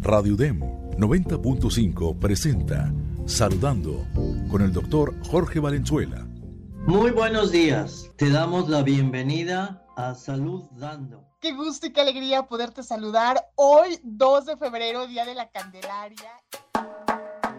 Radio 0.00 0.36
Dem 0.36 0.60
90.5 0.98 2.18
presenta 2.18 2.92
Saludando 3.26 4.06
con 4.48 4.62
el 4.62 4.72
doctor 4.72 5.14
Jorge 5.24 5.58
Valenzuela. 5.58 6.28
Muy 6.86 7.10
buenos 7.10 7.50
días. 7.50 8.12
Te 8.16 8.30
damos 8.30 8.68
la 8.68 8.84
bienvenida 8.84 9.82
a 9.96 10.14
Salud 10.14 10.62
Dando. 10.78 11.24
Qué 11.40 11.52
gusto 11.52 11.88
y 11.88 11.92
qué 11.92 12.00
alegría 12.00 12.44
poderte 12.44 12.84
saludar 12.84 13.44
hoy, 13.56 13.98
2 14.04 14.46
de 14.46 14.56
febrero, 14.56 15.08
Día 15.08 15.24
de 15.24 15.34
la 15.34 15.50
Candelaria. 15.50 16.30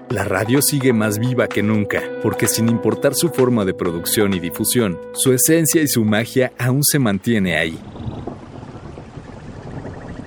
La 0.09 0.23
radio 0.23 0.61
sigue 0.61 0.93
más 0.93 1.19
viva 1.19 1.47
que 1.47 1.61
nunca, 1.61 2.01
porque 2.23 2.47
sin 2.47 2.69
importar 2.69 3.15
su 3.15 3.27
forma 3.27 3.65
de 3.65 3.73
producción 3.73 4.33
y 4.33 4.39
difusión, 4.39 4.97
su 5.11 5.33
esencia 5.33 5.81
y 5.81 5.89
su 5.89 6.05
magia 6.05 6.53
aún 6.57 6.85
se 6.85 6.97
mantiene 6.97 7.57
ahí. 7.57 7.77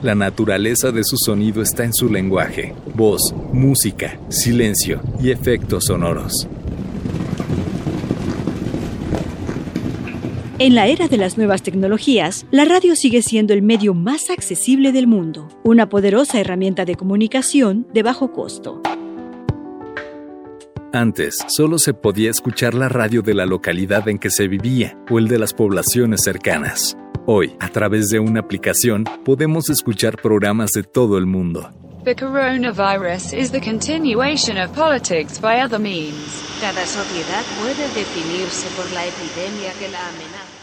La 0.02 0.14
naturaleza 0.14 0.92
de 0.92 1.04
su 1.04 1.16
sonido 1.16 1.62
está 1.62 1.84
en 1.84 1.94
su 1.94 2.10
lenguaje, 2.10 2.74
voz, 2.94 3.34
música, 3.50 4.20
silencio 4.28 5.00
y 5.18 5.30
efectos 5.30 5.86
sonoros. 5.86 6.46
En 10.60 10.74
la 10.74 10.88
era 10.88 11.08
de 11.08 11.16
las 11.16 11.38
nuevas 11.38 11.62
tecnologías, 11.62 12.44
la 12.50 12.66
radio 12.66 12.94
sigue 12.94 13.22
siendo 13.22 13.54
el 13.54 13.62
medio 13.62 13.94
más 13.94 14.28
accesible 14.28 14.92
del 14.92 15.06
mundo, 15.06 15.48
una 15.64 15.88
poderosa 15.88 16.38
herramienta 16.38 16.84
de 16.84 16.96
comunicación 16.96 17.86
de 17.94 18.02
bajo 18.02 18.30
costo. 18.30 18.82
Antes, 20.92 21.38
solo 21.48 21.78
se 21.78 21.94
podía 21.94 22.30
escuchar 22.30 22.74
la 22.74 22.90
radio 22.90 23.22
de 23.22 23.32
la 23.32 23.46
localidad 23.46 24.06
en 24.06 24.18
que 24.18 24.28
se 24.28 24.48
vivía 24.48 24.98
o 25.10 25.18
el 25.18 25.28
de 25.28 25.38
las 25.38 25.54
poblaciones 25.54 26.20
cercanas. 26.24 26.94
Hoy, 27.24 27.56
a 27.58 27.70
través 27.70 28.10
de 28.10 28.18
una 28.18 28.40
aplicación, 28.40 29.04
podemos 29.24 29.70
escuchar 29.70 30.20
programas 30.20 30.72
de 30.72 30.82
todo 30.82 31.16
el 31.16 31.24
mundo. 31.24 31.70
The 32.02 32.14
coronavirus 32.14 33.34
is 33.34 33.50
the 33.52 33.60
continuation 33.60 34.56
of 34.56 34.74
politics 34.74 35.38
by 35.38 35.60
other 35.60 35.78
means. 35.78 36.42
Cada 36.58 36.86
sociedad 36.86 37.44
puede 37.60 37.86
definirse 37.94 38.68
por 38.74 38.90
la 38.92 39.04
epidemia 39.04 39.70
que 39.78 39.86
la 39.90 40.08
amenaza. 40.08 40.60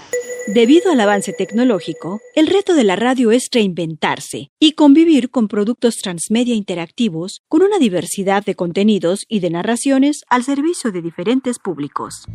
Debido 0.48 0.91
al 0.91 1.00
avance 1.00 1.34
tecnológico, 1.34 2.22
el 2.34 2.48
reto 2.48 2.74
de 2.74 2.84
la 2.84 2.96
radio 2.96 3.32
es 3.32 3.50
reinventarse 3.51 4.50
y 4.60 4.72
convivir 4.72 5.29
con 5.29 5.48
productos 5.48 5.98
transmedia 5.98 6.56
interactivos 6.56 7.44
con 7.48 7.62
una 7.62 7.77
diversidad 7.77 8.44
de 8.44 8.56
contenidos 8.56 9.25
y 9.27 9.39
de 9.39 9.51
narraciones 9.51 10.24
al 10.29 10.44
servicio 10.44 10.91
de 10.91 11.03
diferentes 11.03 11.60
públicos. 11.60 12.25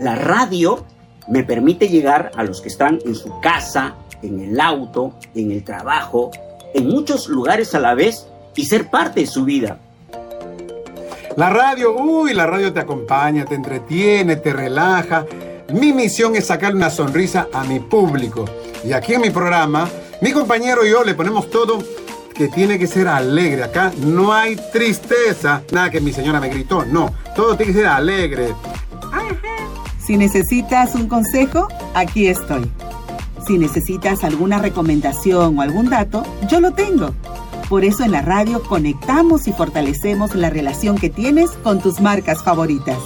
La 0.00 0.14
radio 0.14 0.86
me 1.28 1.44
permite 1.44 1.88
llegar 1.88 2.32
a 2.34 2.42
los 2.42 2.62
que 2.62 2.68
están 2.68 2.98
en 3.04 3.14
su 3.14 3.38
casa, 3.40 3.96
en 4.22 4.40
el 4.40 4.58
auto, 4.58 5.12
en 5.34 5.52
el 5.52 5.62
trabajo, 5.62 6.30
en 6.72 6.88
muchos 6.88 7.28
lugares 7.28 7.74
a 7.74 7.80
la 7.80 7.94
vez 7.94 8.26
y 8.56 8.64
ser 8.64 8.88
parte 8.88 9.20
de 9.20 9.26
su 9.26 9.44
vida. 9.44 9.78
La 11.36 11.50
radio, 11.50 11.94
uy, 11.94 12.32
la 12.32 12.46
radio 12.46 12.72
te 12.72 12.80
acompaña, 12.80 13.44
te 13.44 13.54
entretiene, 13.54 14.36
te 14.36 14.54
relaja. 14.54 15.26
Mi 15.70 15.92
misión 15.92 16.34
es 16.34 16.46
sacar 16.46 16.74
una 16.74 16.88
sonrisa 16.88 17.48
a 17.52 17.64
mi 17.64 17.78
público. 17.78 18.46
Y 18.82 18.92
aquí 18.92 19.12
en 19.12 19.20
mi 19.20 19.28
programa, 19.28 19.86
mi 20.22 20.32
compañero 20.32 20.84
y 20.84 20.92
yo 20.92 21.04
le 21.04 21.14
ponemos 21.14 21.50
todo 21.50 21.78
que 22.34 22.48
tiene 22.48 22.78
que 22.78 22.86
ser 22.86 23.06
alegre. 23.06 23.64
Acá 23.64 23.92
no 23.98 24.32
hay 24.32 24.56
tristeza. 24.72 25.62
Nada 25.72 25.90
que 25.90 26.00
mi 26.00 26.10
señora 26.10 26.40
me 26.40 26.48
gritó, 26.48 26.86
no. 26.86 27.14
Todo 27.36 27.54
tiene 27.54 27.74
que 27.74 27.78
ser 27.80 27.86
alegre. 27.86 28.54
Si 30.04 30.16
necesitas 30.16 30.94
un 30.94 31.08
consejo, 31.08 31.68
aquí 31.94 32.26
estoy. 32.26 32.70
Si 33.46 33.58
necesitas 33.58 34.24
alguna 34.24 34.58
recomendación 34.58 35.58
o 35.58 35.62
algún 35.62 35.90
dato, 35.90 36.24
yo 36.48 36.60
lo 36.60 36.72
tengo. 36.72 37.14
Por 37.68 37.84
eso 37.84 38.04
en 38.04 38.12
la 38.12 38.22
radio 38.22 38.62
conectamos 38.62 39.46
y 39.46 39.52
fortalecemos 39.52 40.34
la 40.34 40.50
relación 40.50 40.98
que 40.98 41.10
tienes 41.10 41.50
con 41.50 41.80
tus 41.80 42.00
marcas 42.00 42.42
favoritas. 42.42 42.98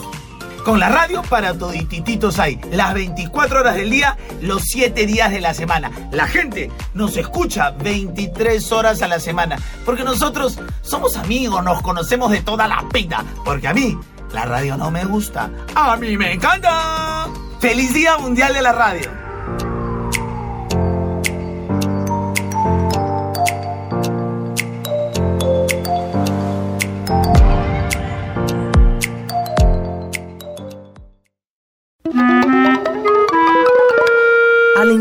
Con 0.64 0.80
la 0.80 0.88
radio 0.88 1.20
para 1.28 1.52
toditititos 1.52 2.38
hay 2.38 2.58
las 2.70 2.94
24 2.94 3.60
horas 3.60 3.76
del 3.76 3.90
día, 3.90 4.16
los 4.40 4.62
7 4.62 5.04
días 5.04 5.30
de 5.30 5.42
la 5.42 5.52
semana. 5.52 5.90
La 6.10 6.26
gente 6.26 6.70
nos 6.94 7.18
escucha 7.18 7.72
23 7.72 8.72
horas 8.72 9.02
a 9.02 9.08
la 9.08 9.20
semana, 9.20 9.58
porque 9.84 10.04
nosotros 10.04 10.58
somos 10.80 11.18
amigos, 11.18 11.62
nos 11.62 11.82
conocemos 11.82 12.30
de 12.30 12.40
toda 12.40 12.66
la 12.66 12.82
pita, 12.90 13.22
porque 13.44 13.68
a 13.68 13.74
mí 13.74 13.98
la 14.34 14.44
radio 14.44 14.76
no 14.76 14.90
me 14.90 15.04
gusta, 15.04 15.48
a 15.74 15.96
mí 15.96 16.16
me 16.16 16.32
encanta. 16.32 17.28
¡Feliz 17.60 17.94
Día 17.94 18.18
Mundial 18.18 18.52
de 18.52 18.62
la 18.62 18.72
Radio! 18.72 19.23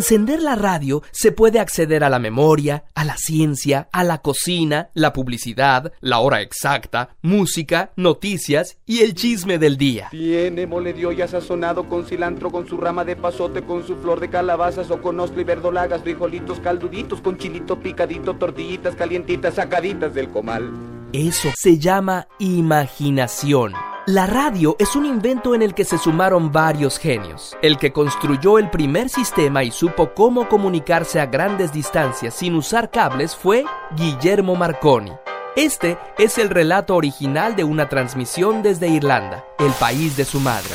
Encender 0.04 0.42
la 0.42 0.56
radio 0.56 1.02
se 1.12 1.32
puede 1.32 1.62
acceder 1.62 2.04
a 2.04 2.10
la 2.10 2.20
memoria, 2.20 2.84
a 2.94 3.06
la 3.06 3.16
ciencia, 3.16 3.88
a 3.94 4.04
la 4.04 4.18
cocina, 4.18 4.90
la 4.94 5.14
publicidad, 5.14 5.94
la 6.02 6.20
hora 6.20 6.42
exacta, 6.42 7.16
música, 7.22 7.94
noticias 7.96 8.80
y 8.86 9.00
el 9.00 9.14
chisme 9.14 9.58
del 9.60 9.78
día. 9.78 10.10
Tiene 10.12 10.68
mole 10.68 10.92
de 10.92 11.06
olla 11.06 11.26
sazonado 11.30 11.88
con 11.88 12.06
cilantro, 12.06 12.52
con 12.52 12.68
su 12.68 12.76
rama 12.76 13.06
de 13.06 13.16
pasote, 13.16 13.62
con 13.62 13.88
su 13.88 13.96
flor 13.96 14.20
de 14.20 14.30
calabazas 14.30 14.92
o 14.92 15.02
con 15.02 15.22
ostra 15.22 15.40
y 15.40 15.46
verdolagas, 15.46 16.02
frijolitos 16.02 16.60
calduditos, 16.60 17.22
con 17.22 17.38
chilito 17.38 17.80
picadito, 17.80 18.36
tortillitas 18.36 18.98
calientitas 18.98 19.54
sacaditas 19.54 20.14
del 20.14 20.28
comal. 20.28 20.93
Eso 21.14 21.52
se 21.56 21.78
llama 21.78 22.28
imaginación. 22.40 23.74
La 24.08 24.26
radio 24.26 24.76
es 24.80 24.96
un 24.96 25.06
invento 25.06 25.54
en 25.54 25.62
el 25.62 25.76
que 25.76 25.86
se 25.86 26.00
sumaron 26.00 26.52
varios 26.52 26.98
genios. 26.98 27.56
El 27.62 27.78
que 27.78 27.94
construyó 27.94 28.58
el 28.58 28.72
primer 28.72 29.10
sistema 29.10 29.64
y 29.64 29.70
supo 29.70 30.16
cómo 30.16 30.50
comunicarse 30.50 31.22
a 31.22 31.28
grandes 31.28 31.72
distancias 31.72 32.34
sin 32.34 32.56
usar 32.56 32.90
cables 32.90 33.36
fue 33.36 33.64
Guillermo 33.96 34.56
Marconi. 34.56 35.14
Este 35.56 36.00
es 36.18 36.40
el 36.40 36.50
relato 36.50 36.96
original 36.96 37.56
de 37.56 37.64
una 37.64 37.90
transmisión 37.90 38.64
desde 38.64 38.88
Irlanda, 38.88 39.46
el 39.60 39.72
país 39.74 40.18
de 40.18 40.26
su 40.26 40.40
madre. 40.40 40.72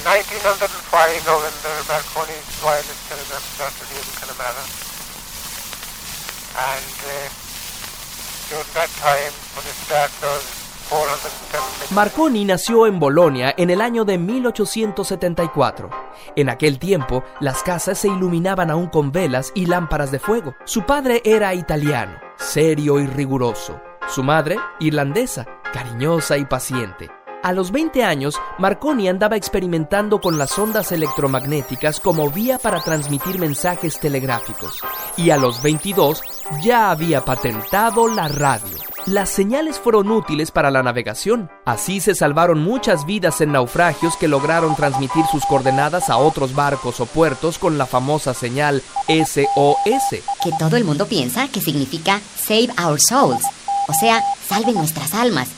Marconi 11.90 12.44
nació 12.44 12.86
en 12.86 12.98
Bolonia 12.98 13.54
en 13.58 13.68
el 13.70 13.80
año 13.80 14.04
de 14.04 14.16
1874. 14.16 15.90
En 16.34 16.48
aquel 16.48 16.78
tiempo, 16.78 17.24
las 17.40 17.62
casas 17.62 17.98
se 17.98 18.08
iluminaban 18.08 18.70
aún 18.70 18.86
con 18.86 19.12
velas 19.12 19.52
y 19.54 19.66
lámparas 19.66 20.10
de 20.10 20.18
fuego. 20.18 20.54
Su 20.64 20.86
padre 20.86 21.20
era 21.24 21.52
italiano, 21.54 22.18
serio 22.38 23.00
y 23.00 23.06
riguroso. 23.06 23.80
Su 24.08 24.22
madre, 24.22 24.56
irlandesa, 24.80 25.46
cariñosa 25.72 26.38
y 26.38 26.46
paciente. 26.46 27.17
A 27.40 27.52
los 27.52 27.70
20 27.70 28.02
años, 28.02 28.34
Marconi 28.58 29.08
andaba 29.08 29.36
experimentando 29.36 30.20
con 30.20 30.38
las 30.38 30.58
ondas 30.58 30.90
electromagnéticas 30.90 32.00
como 32.00 32.30
vía 32.30 32.58
para 32.58 32.80
transmitir 32.80 33.38
mensajes 33.38 34.00
telegráficos. 34.00 34.80
Y 35.16 35.30
a 35.30 35.36
los 35.36 35.62
22 35.62 36.20
ya 36.62 36.90
había 36.90 37.24
patentado 37.24 38.08
la 38.08 38.26
radio. 38.26 38.76
Las 39.06 39.30
señales 39.30 39.78
fueron 39.78 40.10
útiles 40.10 40.50
para 40.50 40.72
la 40.72 40.82
navegación. 40.82 41.48
Así 41.64 42.00
se 42.00 42.16
salvaron 42.16 42.58
muchas 42.58 43.06
vidas 43.06 43.40
en 43.40 43.52
naufragios 43.52 44.16
que 44.16 44.26
lograron 44.26 44.74
transmitir 44.74 45.24
sus 45.30 45.46
coordenadas 45.46 46.10
a 46.10 46.16
otros 46.16 46.56
barcos 46.56 46.98
o 46.98 47.06
puertos 47.06 47.58
con 47.58 47.78
la 47.78 47.86
famosa 47.86 48.34
señal 48.34 48.82
SOS. 49.06 50.10
Que 50.42 50.50
todo 50.58 50.76
el 50.76 50.84
mundo 50.84 51.06
piensa 51.06 51.46
que 51.46 51.60
significa 51.60 52.20
Save 52.36 52.70
Our 52.84 53.00
Souls, 53.00 53.44
o 53.86 53.92
sea, 53.92 54.22
salve 54.48 54.72
nuestras 54.72 55.14
almas 55.14 55.48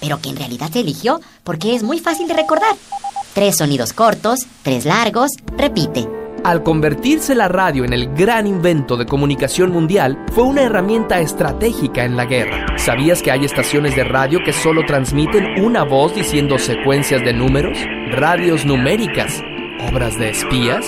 pero 0.00 0.20
que 0.20 0.30
en 0.30 0.36
realidad 0.36 0.70
se 0.72 0.80
eligió 0.80 1.20
porque 1.44 1.74
es 1.74 1.82
muy 1.82 1.98
fácil 1.98 2.28
de 2.28 2.34
recordar. 2.34 2.74
Tres 3.34 3.56
sonidos 3.56 3.92
cortos, 3.92 4.46
tres 4.62 4.84
largos, 4.84 5.30
repite. 5.56 6.08
Al 6.44 6.62
convertirse 6.62 7.34
la 7.34 7.48
radio 7.48 7.84
en 7.84 7.92
el 7.92 8.14
gran 8.14 8.46
invento 8.46 8.96
de 8.96 9.06
comunicación 9.06 9.70
mundial, 9.70 10.24
fue 10.32 10.44
una 10.44 10.62
herramienta 10.62 11.20
estratégica 11.20 12.04
en 12.04 12.16
la 12.16 12.26
guerra. 12.26 12.66
¿Sabías 12.78 13.22
que 13.22 13.32
hay 13.32 13.44
estaciones 13.44 13.96
de 13.96 14.04
radio 14.04 14.38
que 14.44 14.52
solo 14.52 14.82
transmiten 14.86 15.62
una 15.62 15.84
voz 15.84 16.14
diciendo 16.14 16.58
secuencias 16.58 17.24
de 17.24 17.32
números? 17.32 17.76
Radios 18.12 18.64
numéricas. 18.64 19.42
¿Obras 19.90 20.18
de 20.18 20.30
espías? 20.30 20.86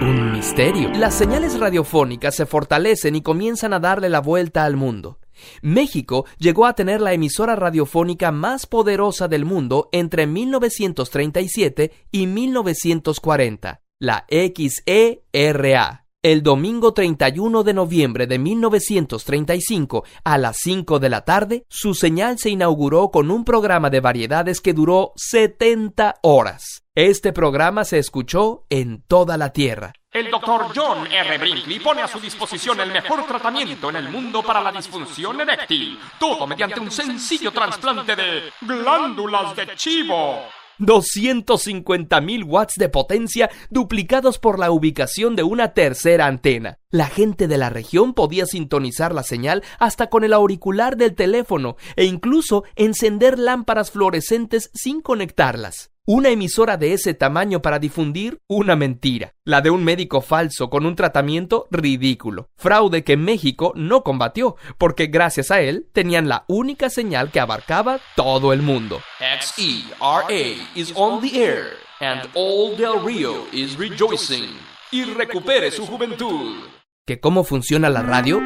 Un 0.00 0.32
misterio. 0.32 0.90
Las 0.94 1.14
señales 1.14 1.58
radiofónicas 1.58 2.34
se 2.34 2.46
fortalecen 2.46 3.16
y 3.16 3.22
comienzan 3.22 3.74
a 3.74 3.80
darle 3.80 4.08
la 4.08 4.20
vuelta 4.20 4.64
al 4.64 4.76
mundo. 4.76 5.18
México 5.62 6.26
llegó 6.38 6.66
a 6.66 6.74
tener 6.74 7.00
la 7.00 7.12
emisora 7.12 7.56
radiofónica 7.56 8.32
más 8.32 8.66
poderosa 8.66 9.28
del 9.28 9.44
mundo 9.44 9.88
entre 9.92 10.26
1937 10.26 11.92
y 12.10 12.26
1940, 12.26 13.80
la 13.98 14.26
XERA. 14.28 16.06
El 16.26 16.42
domingo 16.42 16.92
31 16.92 17.62
de 17.62 17.72
noviembre 17.72 18.26
de 18.26 18.40
1935, 18.40 20.02
a 20.24 20.38
las 20.38 20.56
5 20.60 20.98
de 20.98 21.08
la 21.08 21.24
tarde, 21.24 21.64
su 21.68 21.94
señal 21.94 22.38
se 22.40 22.50
inauguró 22.50 23.10
con 23.12 23.30
un 23.30 23.44
programa 23.44 23.90
de 23.90 24.00
variedades 24.00 24.60
que 24.60 24.72
duró 24.72 25.12
70 25.14 26.16
horas. 26.22 26.82
Este 26.96 27.32
programa 27.32 27.84
se 27.84 27.98
escuchó 27.98 28.66
en 28.70 29.02
toda 29.06 29.36
la 29.36 29.52
Tierra. 29.52 29.92
El 30.16 30.30
doctor 30.30 30.68
John 30.74 31.06
R. 31.12 31.36
Brinkley 31.36 31.78
pone 31.78 32.00
a 32.00 32.08
su 32.08 32.18
disposición 32.18 32.80
el 32.80 32.90
mejor 32.90 33.26
tratamiento 33.26 33.90
en 33.90 33.96
el 33.96 34.08
mundo 34.08 34.42
para 34.42 34.62
la 34.62 34.72
disfunción 34.72 35.42
eréctil. 35.42 35.98
Todo 36.18 36.46
mediante 36.46 36.80
un 36.80 36.90
sencillo 36.90 37.52
trasplante 37.52 38.16
de 38.16 38.50
glándulas 38.62 39.54
de 39.54 39.76
chivo. 39.76 40.40
250.000 40.78 42.44
watts 42.46 42.76
de 42.76 42.88
potencia 42.88 43.50
duplicados 43.68 44.38
por 44.38 44.58
la 44.58 44.70
ubicación 44.70 45.36
de 45.36 45.42
una 45.42 45.74
tercera 45.74 46.24
antena. 46.24 46.78
La 46.88 47.08
gente 47.08 47.46
de 47.46 47.58
la 47.58 47.68
región 47.68 48.14
podía 48.14 48.46
sintonizar 48.46 49.14
la 49.14 49.22
señal 49.22 49.64
hasta 49.78 50.06
con 50.06 50.24
el 50.24 50.32
auricular 50.32 50.96
del 50.96 51.14
teléfono 51.14 51.76
e 51.94 52.06
incluso 52.06 52.64
encender 52.74 53.38
lámparas 53.38 53.90
fluorescentes 53.90 54.70
sin 54.72 55.02
conectarlas. 55.02 55.90
Una 56.08 56.28
emisora 56.28 56.76
de 56.76 56.92
ese 56.92 57.14
tamaño 57.14 57.60
para 57.60 57.80
difundir 57.80 58.40
una 58.46 58.76
mentira, 58.76 59.34
la 59.42 59.60
de 59.60 59.70
un 59.70 59.82
médico 59.82 60.20
falso 60.20 60.70
con 60.70 60.86
un 60.86 60.94
tratamiento 60.94 61.66
ridículo, 61.72 62.48
fraude 62.54 63.02
que 63.02 63.16
México 63.16 63.72
no 63.74 64.04
combatió, 64.04 64.54
porque 64.78 65.08
gracias 65.08 65.50
a 65.50 65.60
él 65.62 65.88
tenían 65.92 66.28
la 66.28 66.44
única 66.46 66.90
señal 66.90 67.32
que 67.32 67.40
abarcaba 67.40 67.98
todo 68.14 68.52
el 68.52 68.62
mundo. 68.62 69.00
XERA 69.18 70.30
is 70.76 70.92
on 70.94 71.20
the 71.20 71.44
air 71.44 71.72
and 71.98 72.22
all 72.36 72.76
Del 72.76 73.04
Rio 73.04 73.44
is 73.50 73.76
rejoicing. 73.76 74.56
Y 74.92 75.02
recupere 75.06 75.72
su 75.72 75.84
juventud. 75.86 76.68
¿Que 77.04 77.18
cómo 77.18 77.42
funciona 77.42 77.90
la 77.90 78.02
radio? 78.02 78.40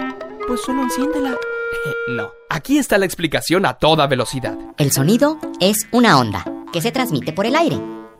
Pues 0.49 0.63
solo 0.63 0.81
enciéndela. 0.85 1.37
no, 2.09 2.31
aquí 2.49 2.79
está 2.79 2.97
la 2.97 3.05
explicación 3.05 3.67
a 3.67 3.75
toda 3.75 4.07
velocidad. 4.07 4.57
El 4.79 4.93
sonido 4.93 5.39
es 5.61 5.87
una 5.93 6.19
onda 6.19 6.43
que 6.73 6.81
se 6.81 6.93
transmite 6.93 7.33
por 7.33 7.47
el 7.47 7.57
aire. 7.57 7.79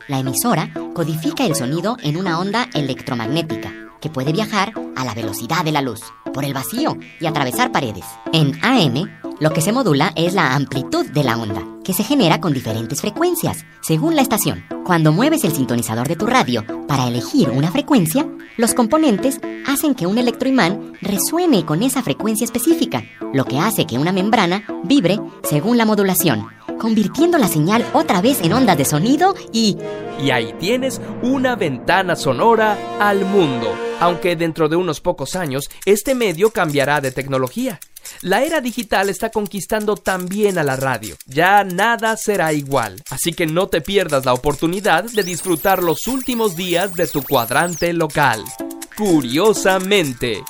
La 0.09 0.19
emisora 0.19 0.71
codifica 0.95 1.45
el 1.45 1.55
sonido 1.55 1.97
en 2.03 2.17
una 2.17 2.39
onda 2.39 2.69
electromagnética 2.75 3.73
que 4.01 4.11
puede 4.11 4.33
viajar 4.33 4.73
a 4.97 5.05
la 5.05 5.15
velocidad 5.15 5.65
de 5.65 5.73
la 5.73 5.83
luz, 5.83 6.01
por 6.33 6.45
el 6.45 6.55
vacío 6.55 6.97
y 7.21 7.27
atravesar 7.27 7.71
paredes. 7.71 8.05
En 8.33 8.59
AM, 8.65 9.11
lo 9.41 9.53
que 9.53 9.61
se 9.61 9.73
modula 9.73 10.13
es 10.17 10.35
la 10.35 10.55
amplitud 10.55 11.07
de 11.07 11.25
la 11.25 11.37
onda, 11.37 11.63
que 11.85 11.93
se 11.93 12.05
genera 12.05 12.41
con 12.41 12.53
diferentes 12.53 13.01
frecuencias, 13.01 13.65
según 13.83 14.17
la 14.17 14.23
estación. 14.23 14.65
Cuando 14.85 15.13
mueves 15.13 15.45
el 15.45 15.53
sintonizador 15.53 16.09
de 16.09 16.17
tu 16.17 16.27
radio 16.27 16.65
para 16.87 17.07
elegir 17.07 17.51
una 17.51 17.71
frecuencia, 17.71 18.27
los 18.57 18.75
componentes 18.75 19.41
hacen 19.67 19.95
que 19.95 20.07
un 20.07 20.19
electroimán 20.19 20.93
resuene 21.01 21.65
con 21.65 21.83
esa 21.83 22.03
frecuencia 22.03 22.45
específica, 22.45 23.05
lo 23.33 23.45
que 23.45 23.59
hace 23.59 23.87
que 23.87 23.99
una 23.99 24.13
membrana 24.13 24.65
vibre 24.85 25.19
según 25.43 25.79
la 25.79 25.87
modulación 25.87 26.49
convirtiendo 26.81 27.39
la 27.39 27.47
señal 27.47 27.87
otra 27.93 28.21
vez 28.21 28.41
en 28.43 28.53
ondas 28.53 28.77
de 28.77 28.85
sonido 28.85 29.37
y... 29.53 29.77
Y 30.21 30.33
ahí 30.33 30.53
tienes 30.59 31.01
una 31.23 31.57
ventana 31.57 32.15
sonora 32.15 32.77
al 32.99 33.25
mundo. 33.25 33.75
Aunque 34.01 34.37
dentro 34.37 34.69
de 34.69 34.77
unos 34.77 35.01
pocos 35.01 35.37
años 35.37 35.71
este 35.87 36.15
medio 36.15 36.51
cambiará 36.51 37.01
de 37.01 37.13
tecnología. 37.13 37.81
La 38.23 38.43
era 38.43 38.61
digital 38.61 39.09
está 39.09 39.31
conquistando 39.31 39.97
también 39.97 40.59
a 40.59 40.65
la 40.65 40.77
radio. 40.77 41.17
Ya 41.27 41.65
nada 41.65 42.17
será 42.17 42.53
igual. 42.53 43.03
Así 43.11 43.33
que 43.33 43.47
no 43.47 43.69
te 43.69 43.81
pierdas 43.81 44.27
la 44.27 44.35
oportunidad 44.35 45.05
de 45.05 45.23
disfrutar 45.23 45.83
los 45.83 46.07
últimos 46.07 46.57
días 46.57 46.95
de 46.95 47.07
tu 47.07 47.23
cuadrante 47.23 47.93
local. 47.93 48.45
Curiosamente. 48.97 50.43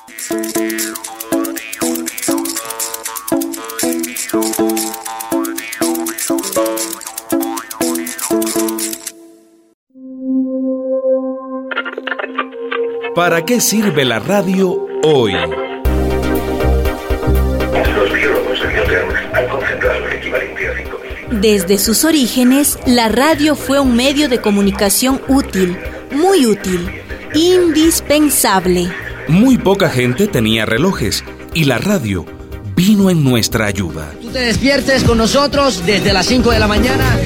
¿Para 13.21 13.45
qué 13.45 13.61
sirve 13.61 14.07
la 14.07 14.19
radio 14.19 14.87
hoy? 15.03 15.35
Desde 21.31 21.77
sus 21.77 22.07
orígenes, 22.07 22.79
la 22.87 23.11
radio 23.11 23.57
fue 23.57 23.79
un 23.79 23.95
medio 23.95 24.31
de 24.31 24.41
comunicación 24.41 25.21
útil, 25.29 25.77
muy 26.13 26.47
útil, 26.47 26.91
indispensable. 27.35 28.91
Muy 29.29 29.59
poca 29.59 29.91
gente 29.91 30.27
tenía 30.27 30.65
relojes 30.65 31.23
y 31.53 31.65
la 31.65 31.77
radio 31.77 32.25
vino 32.75 33.11
en 33.11 33.23
nuestra 33.23 33.67
ayuda. 33.67 34.15
Tú 34.23 34.31
te 34.31 34.39
despiertes 34.39 35.05
con 35.05 35.19
nosotros 35.19 35.85
desde 35.85 36.15
las 36.15 36.25
5 36.25 36.53
de 36.53 36.59
la 36.59 36.67
mañana. 36.67 37.19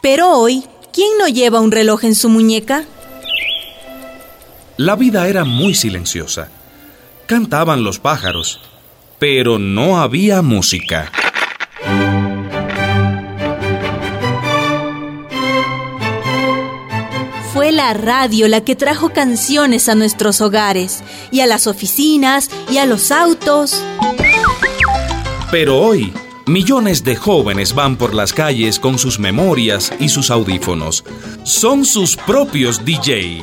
Pero 0.00 0.32
hoy, 0.32 0.64
¿quién 0.92 1.16
no 1.20 1.28
lleva 1.28 1.60
un 1.60 1.70
reloj 1.70 2.02
en 2.02 2.16
su 2.16 2.28
muñeca? 2.28 2.84
La 4.78 4.96
vida 4.96 5.28
era 5.28 5.44
muy 5.44 5.74
silenciosa. 5.74 6.48
Cantaban 7.26 7.84
los 7.84 7.98
pájaros, 7.98 8.60
pero 9.18 9.58
no 9.58 10.00
había 10.00 10.40
música. 10.40 11.12
Fue 17.52 17.70
la 17.70 17.92
radio 17.92 18.48
la 18.48 18.62
que 18.62 18.74
trajo 18.74 19.10
canciones 19.10 19.90
a 19.90 19.94
nuestros 19.94 20.40
hogares, 20.40 21.04
y 21.30 21.40
a 21.40 21.46
las 21.46 21.66
oficinas, 21.66 22.50
y 22.70 22.78
a 22.78 22.86
los 22.86 23.10
autos. 23.10 23.78
Pero 25.50 25.78
hoy, 25.78 26.14
Millones 26.46 27.04
de 27.04 27.14
jóvenes 27.14 27.72
van 27.72 27.96
por 27.96 28.14
las 28.14 28.32
calles 28.32 28.80
con 28.80 28.98
sus 28.98 29.20
memorias 29.20 29.92
y 30.00 30.08
sus 30.08 30.30
audífonos. 30.30 31.04
Son 31.44 31.84
sus 31.84 32.16
propios 32.16 32.84
DJ. 32.84 33.40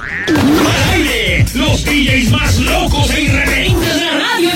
¡Los 1.56 1.84
DJs 1.84 2.32
más 2.32 2.60
locos 2.60 3.10
e 3.10 3.22
irreverentes 3.22 3.96
de 3.96 4.06
la 4.06 4.20
radio! 4.20 4.52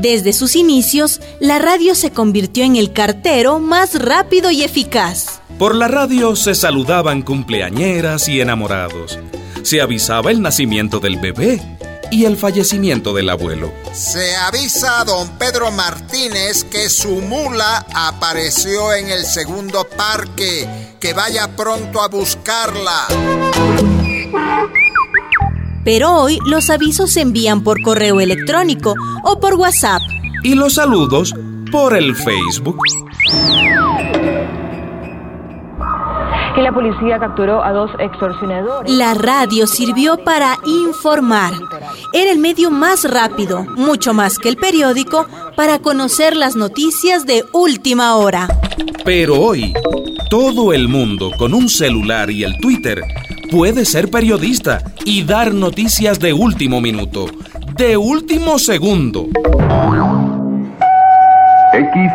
Desde 0.00 0.32
sus 0.32 0.56
inicios, 0.56 1.20
la 1.38 1.60
radio 1.60 1.94
se 1.94 2.10
convirtió 2.10 2.64
en 2.64 2.74
el 2.74 2.92
cartero 2.92 3.60
más 3.60 3.94
rápido 4.02 4.50
y 4.50 4.64
eficaz. 4.64 5.40
Por 5.58 5.76
la 5.76 5.86
radio 5.86 6.34
se 6.34 6.56
saludaban 6.56 7.22
cumpleañeras 7.22 8.28
y 8.28 8.40
enamorados. 8.40 9.20
Se 9.62 9.80
avisaba 9.80 10.32
el 10.32 10.42
nacimiento 10.42 10.98
del 10.98 11.20
bebé 11.20 11.60
y 12.12 12.26
el 12.26 12.36
fallecimiento 12.36 13.14
del 13.14 13.30
abuelo. 13.30 13.72
Se 13.94 14.36
avisa 14.36 15.00
a 15.00 15.04
don 15.04 15.30
Pedro 15.38 15.72
Martínez 15.72 16.62
que 16.64 16.90
su 16.90 17.22
mula 17.22 17.86
apareció 17.94 18.92
en 18.92 19.08
el 19.08 19.24
segundo 19.24 19.84
parque, 19.84 20.94
que 21.00 21.14
vaya 21.14 21.56
pronto 21.56 22.02
a 22.02 22.08
buscarla. 22.08 23.06
Pero 25.84 26.12
hoy 26.12 26.38
los 26.46 26.68
avisos 26.68 27.12
se 27.12 27.22
envían 27.22 27.64
por 27.64 27.80
correo 27.82 28.20
electrónico 28.20 28.94
o 29.24 29.40
por 29.40 29.54
WhatsApp. 29.54 30.02
Y 30.44 30.54
los 30.54 30.74
saludos 30.74 31.34
por 31.72 31.96
el 31.96 32.14
Facebook. 32.14 32.76
Y 36.56 36.60
la 36.60 36.72
policía 36.72 37.18
capturó 37.18 37.64
a 37.64 37.72
dos 37.72 37.90
extorsionadores. 37.98 38.90
La 38.92 39.14
radio 39.14 39.66
sirvió 39.66 40.18
para 40.18 40.58
informar. 40.66 41.54
Era 42.12 42.30
el 42.30 42.38
medio 42.38 42.70
más 42.70 43.10
rápido, 43.10 43.64
mucho 43.76 44.12
más 44.12 44.38
que 44.38 44.50
el 44.50 44.56
periódico, 44.56 45.26
para 45.56 45.78
conocer 45.78 46.36
las 46.36 46.54
noticias 46.54 47.24
de 47.26 47.44
última 47.52 48.16
hora. 48.16 48.48
Pero 49.04 49.40
hoy, 49.40 49.72
todo 50.28 50.72
el 50.72 50.88
mundo 50.88 51.30
con 51.38 51.54
un 51.54 51.68
celular 51.68 52.30
y 52.30 52.44
el 52.44 52.58
Twitter 52.58 53.02
puede 53.50 53.84
ser 53.84 54.10
periodista 54.10 54.82
y 55.04 55.24
dar 55.24 55.54
noticias 55.54 56.20
de 56.20 56.32
último 56.32 56.80
minuto, 56.80 57.26
de 57.76 57.96
último 57.96 58.58
segundo. 58.58 59.28
X 61.74 62.12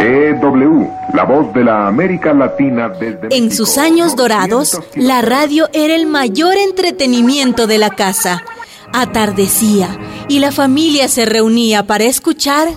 EW, 0.00 0.88
la 1.12 1.24
voz 1.24 1.52
de 1.54 1.64
la 1.64 1.88
América 1.88 2.32
Latina 2.32 2.88
desde... 2.88 3.28
En 3.36 3.50
sus 3.50 3.78
años 3.78 4.14
dorados, 4.14 4.80
la 4.94 5.22
radio 5.22 5.68
era 5.72 5.94
el 5.94 6.06
mayor 6.06 6.56
entretenimiento 6.56 7.66
de 7.66 7.78
la 7.78 7.90
casa. 7.90 8.44
Atardecía 8.92 9.88
y 10.28 10.38
la 10.38 10.52
familia 10.52 11.08
se 11.08 11.26
reunía 11.26 11.82
para 11.82 12.04
escuchar 12.04 12.68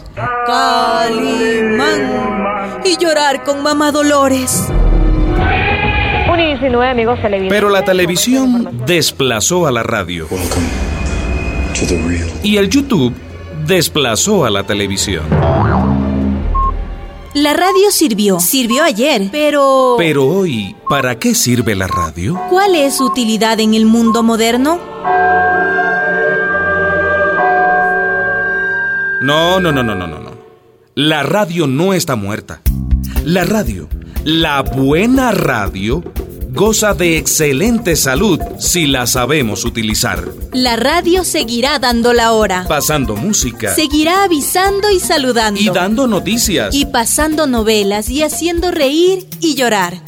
Calimán 0.46 2.02
y 2.84 2.98
llorar 2.98 3.44
con 3.44 3.62
mamá 3.64 3.92
Dolores. 3.92 4.68
Pero 7.50 7.70
la 7.70 7.84
televisión 7.84 8.84
desplazó 8.86 9.68
a 9.68 9.72
la 9.72 9.84
radio. 9.84 10.28
Y 12.44 12.58
el 12.58 12.70
YouTube 12.70 13.14
desplazó 13.66 14.46
a 14.46 14.50
la 14.50 14.64
televisión. 14.64 15.26
La 17.34 17.54
radio 17.54 17.92
sirvió, 17.92 18.42
sirvió 18.42 18.84
ayer, 18.84 19.30
pero... 19.32 19.96
Pero 19.98 20.28
hoy, 20.28 20.76
¿para 20.90 21.18
qué 21.18 21.34
sirve 21.34 21.76
la 21.76 21.88
radio? 21.88 22.38
¿Cuál 22.50 22.76
es 22.76 22.98
su 22.98 23.06
utilidad 23.06 23.58
en 23.62 23.74
el 23.74 23.86
mundo 23.86 24.22
moderno? 24.22 24.82
No, 29.22 29.62
no, 29.62 29.72
no, 29.72 29.82
no, 29.82 29.96
no, 29.96 30.08
no. 30.08 30.32
La 30.96 31.24
radio 31.24 31.68
no 31.68 31.94
está 31.94 32.18
muerta. 32.18 32.62
La 33.24 33.46
radio, 33.46 33.88
la 34.26 34.62
buena 34.62 35.32
radio, 35.32 36.04
goza 36.52 36.94
de 36.94 37.18
excelente 37.18 37.96
salud 37.96 38.38
si 38.60 38.86
la 38.86 39.08
sabemos 39.08 39.64
utilizar. 39.64 40.28
La 40.52 40.76
radio 40.76 41.24
seguirá 41.24 41.80
dando 41.80 42.12
la 42.12 42.34
hora. 42.34 42.66
Pasando 42.68 43.16
música. 43.16 43.74
Seguirá 43.74 44.26
avisando 44.26 44.92
y 44.92 45.00
saludando. 45.00 45.62
Y 45.62 45.70
dando 45.70 46.08
noticias. 46.08 46.76
Y 46.76 46.86
pasando 46.86 47.48
novelas 47.48 48.10
y 48.10 48.22
haciendo 48.22 48.72
reír 48.72 49.26
y 49.40 49.56
llorar. 49.56 50.02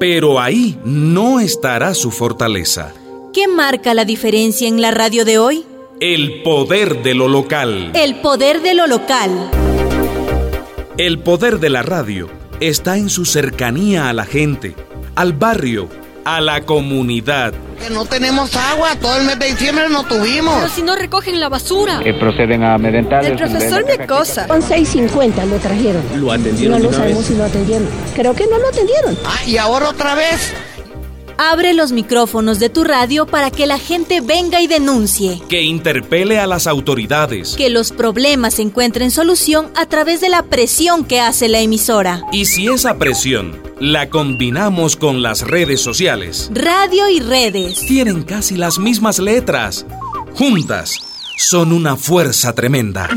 Pero 0.00 0.40
ahí 0.40 0.76
no 0.84 1.38
estará 1.38 1.94
su 1.94 2.10
fortaleza. 2.10 2.92
¿Qué 3.32 3.46
marca 3.46 3.94
la 3.94 4.04
diferencia 4.04 4.66
en 4.66 4.80
la 4.80 4.90
radio 4.90 5.24
de 5.24 5.38
hoy? 5.38 5.64
El 6.00 6.42
poder 6.42 7.04
de 7.04 7.14
lo 7.14 7.28
local. 7.28 7.92
El 7.94 8.16
poder 8.16 8.60
de 8.62 8.74
lo 8.74 8.88
local. 8.88 9.30
El 10.98 11.20
poder 11.20 11.60
de 11.60 11.70
la 11.70 11.82
radio 11.82 12.45
está 12.60 12.96
en 12.96 13.10
su 13.10 13.24
cercanía 13.24 14.08
a 14.08 14.12
la 14.12 14.24
gente, 14.24 14.74
al 15.14 15.32
barrio, 15.32 15.88
a 16.24 16.40
la 16.40 16.62
comunidad. 16.62 17.52
Que 17.80 17.90
no 17.90 18.04
tenemos 18.06 18.56
agua, 18.56 18.96
todo 18.96 19.18
el 19.18 19.26
mes 19.26 19.38
de 19.38 19.46
diciembre 19.46 19.88
no 19.90 20.04
tuvimos. 20.04 20.54
Pero 20.56 20.68
si 20.68 20.82
no 20.82 20.96
recogen 20.96 21.38
la 21.38 21.48
basura. 21.48 22.00
Que 22.02 22.14
proceden 22.14 22.62
a 22.62 22.74
amedrentar. 22.74 23.24
El 23.24 23.36
profesor 23.36 23.84
me 23.84 24.02
acosa. 24.02 24.48
Con 24.48 24.62
6.50 24.62 25.46
lo 25.46 25.56
trajeron. 25.58 26.02
¿Lo 26.16 26.32
atendieron? 26.32 26.78
No 26.78 26.90
lo 26.90 26.92
sabemos 26.92 27.26
si 27.26 27.34
lo 27.34 27.44
atendieron. 27.44 27.86
Creo 28.14 28.34
que 28.34 28.46
no 28.46 28.58
lo 28.58 28.68
atendieron. 28.68 29.16
Ah, 29.24 29.44
y 29.46 29.56
ahora 29.58 29.90
otra 29.90 30.14
vez. 30.14 30.52
Abre 31.38 31.74
los 31.74 31.92
micrófonos 31.92 32.58
de 32.58 32.70
tu 32.70 32.82
radio 32.82 33.26
para 33.26 33.50
que 33.50 33.66
la 33.66 33.78
gente 33.78 34.22
venga 34.22 34.62
y 34.62 34.66
denuncie. 34.66 35.42
Que 35.50 35.62
interpele 35.62 36.38
a 36.38 36.46
las 36.46 36.66
autoridades. 36.66 37.54
Que 37.56 37.68
los 37.68 37.92
problemas 37.92 38.58
encuentren 38.58 39.10
solución 39.10 39.70
a 39.74 39.84
través 39.84 40.22
de 40.22 40.30
la 40.30 40.44
presión 40.44 41.04
que 41.04 41.20
hace 41.20 41.48
la 41.48 41.60
emisora. 41.60 42.22
Y 42.32 42.46
si 42.46 42.68
esa 42.68 42.96
presión 42.96 43.60
la 43.78 44.08
combinamos 44.08 44.96
con 44.96 45.20
las 45.20 45.42
redes 45.42 45.82
sociales. 45.82 46.50
Radio 46.54 47.10
y 47.10 47.20
redes. 47.20 47.84
Tienen 47.86 48.22
casi 48.22 48.56
las 48.56 48.78
mismas 48.78 49.18
letras. 49.18 49.84
Juntas 50.34 50.98
son 51.36 51.72
una 51.72 51.96
fuerza 51.96 52.54
tremenda. 52.54 53.10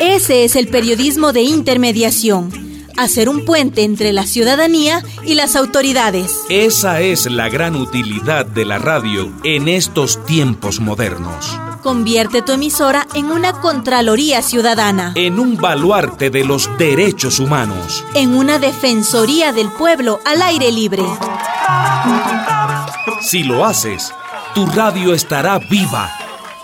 Ese 0.00 0.44
es 0.44 0.56
el 0.56 0.68
periodismo 0.68 1.34
de 1.34 1.42
intermediación 1.42 2.65
hacer 2.96 3.28
un 3.28 3.44
puente 3.44 3.82
entre 3.82 4.12
la 4.12 4.26
ciudadanía 4.26 5.02
y 5.24 5.34
las 5.34 5.56
autoridades. 5.56 6.40
Esa 6.48 7.00
es 7.00 7.30
la 7.30 7.48
gran 7.48 7.76
utilidad 7.76 8.46
de 8.46 8.64
la 8.64 8.78
radio 8.78 9.32
en 9.44 9.68
estos 9.68 10.24
tiempos 10.24 10.80
modernos. 10.80 11.58
Convierte 11.82 12.42
tu 12.42 12.52
emisora 12.52 13.06
en 13.14 13.26
una 13.30 13.60
Contraloría 13.60 14.42
Ciudadana. 14.42 15.12
En 15.14 15.38
un 15.38 15.56
baluarte 15.56 16.30
de 16.30 16.44
los 16.44 16.68
derechos 16.78 17.38
humanos. 17.38 18.04
En 18.14 18.34
una 18.34 18.58
Defensoría 18.58 19.52
del 19.52 19.70
Pueblo 19.70 20.18
al 20.24 20.42
aire 20.42 20.72
libre. 20.72 21.04
Si 23.20 23.44
lo 23.44 23.64
haces, 23.64 24.12
tu 24.54 24.66
radio 24.66 25.14
estará 25.14 25.58
viva, 25.58 26.10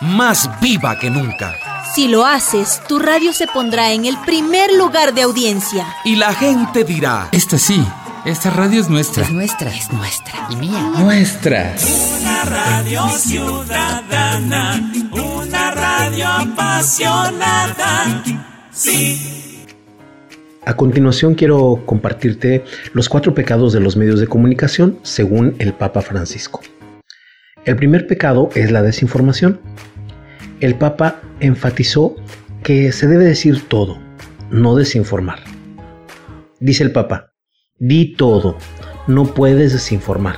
más 0.01 0.51
viva 0.61 0.99
que 0.99 1.11
nunca. 1.11 1.72
Si 1.95 2.09
lo 2.09 2.25
haces, 2.25 2.81
tu 2.89 2.99
radio 2.99 3.35
se 3.35 3.47
pondrá 3.47 3.93
en 3.93 4.07
el 4.07 4.17
primer 4.25 4.73
lugar 4.73 5.13
de 5.13 5.21
audiencia. 5.23 5.87
Y 6.07 6.17
la 6.17 6.33
gente 6.33 6.85
dirá, 6.85 7.29
esta 7.33 7.59
sí, 7.59 7.87
esta 8.25 8.49
radio 8.49 8.81
es 8.81 8.89
nuestra. 8.89 9.25
Es 9.25 9.31
nuestra, 9.31 9.69
es 9.69 9.93
nuestra. 9.93 10.33
Y 10.49 10.57
mía. 10.57 10.91
Nuestra. 10.99 11.75
Una 12.19 12.45
radio 12.47 13.09
ciudadana, 13.11 14.91
una 15.13 15.71
radio 15.73 16.29
apasionada. 16.29 18.23
Sí. 18.71 19.67
A 20.65 20.75
continuación 20.75 21.35
quiero 21.35 21.83
compartirte 21.85 22.65
los 22.95 23.11
cuatro 23.11 23.35
pecados 23.35 23.75
de 23.75 23.81
los 23.81 23.99
medios 23.99 24.19
de 24.19 24.29
comunicación 24.29 24.99
según 25.03 25.57
el 25.59 25.75
Papa 25.75 26.01
Francisco. 26.01 26.63
El 27.67 27.77
primer 27.77 28.07
pecado 28.07 28.49
es 28.55 28.71
la 28.73 28.83
desinformación 28.83 29.61
el 30.63 30.77
Papa 30.77 31.21
enfatizó 31.41 32.15
que 32.63 32.93
se 32.93 33.09
debe 33.09 33.25
decir 33.25 33.67
todo, 33.67 33.99
no 34.51 34.77
desinformar. 34.77 35.41
Dice 36.61 36.85
el 36.85 36.93
Papa, 36.93 37.33
di 37.81 38.15
todo, 38.15 38.57
no 39.09 39.25
puedes 39.25 39.73
desinformar, 39.73 40.37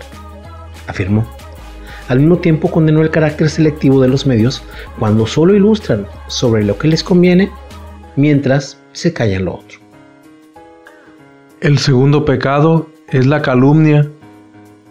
afirmó. 0.86 1.26
Al 2.08 2.20
mismo 2.20 2.38
tiempo 2.38 2.70
condenó 2.70 3.02
el 3.02 3.10
carácter 3.10 3.50
selectivo 3.50 4.00
de 4.00 4.08
los 4.08 4.26
medios 4.26 4.62
cuando 4.98 5.26
solo 5.26 5.54
ilustran 5.54 6.06
sobre 6.26 6.64
lo 6.64 6.78
que 6.78 6.88
les 6.88 7.04
conviene 7.04 7.50
mientras 8.16 8.80
se 8.92 9.12
callan 9.12 9.44
lo 9.44 9.56
otro. 9.56 9.78
El 11.60 11.78
segundo 11.78 12.24
pecado 12.24 12.88
es 13.10 13.26
la 13.26 13.42
calumnia, 13.42 14.08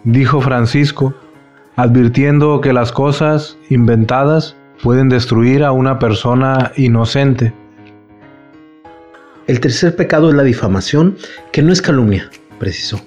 dijo 0.04 0.40
Francisco, 0.40 1.12
advirtiendo 1.74 2.60
que 2.60 2.72
las 2.72 2.92
cosas 2.92 3.58
inventadas 3.68 4.56
pueden 4.84 5.08
destruir 5.08 5.64
a 5.64 5.72
una 5.72 5.98
persona 5.98 6.70
inocente. 6.76 7.54
El 9.46 9.58
tercer 9.58 9.96
pecado 9.96 10.28
es 10.28 10.34
la 10.34 10.42
difamación, 10.42 11.16
que 11.52 11.62
no 11.62 11.72
es 11.72 11.80
calumnia, 11.80 12.30
precisó. 12.58 13.00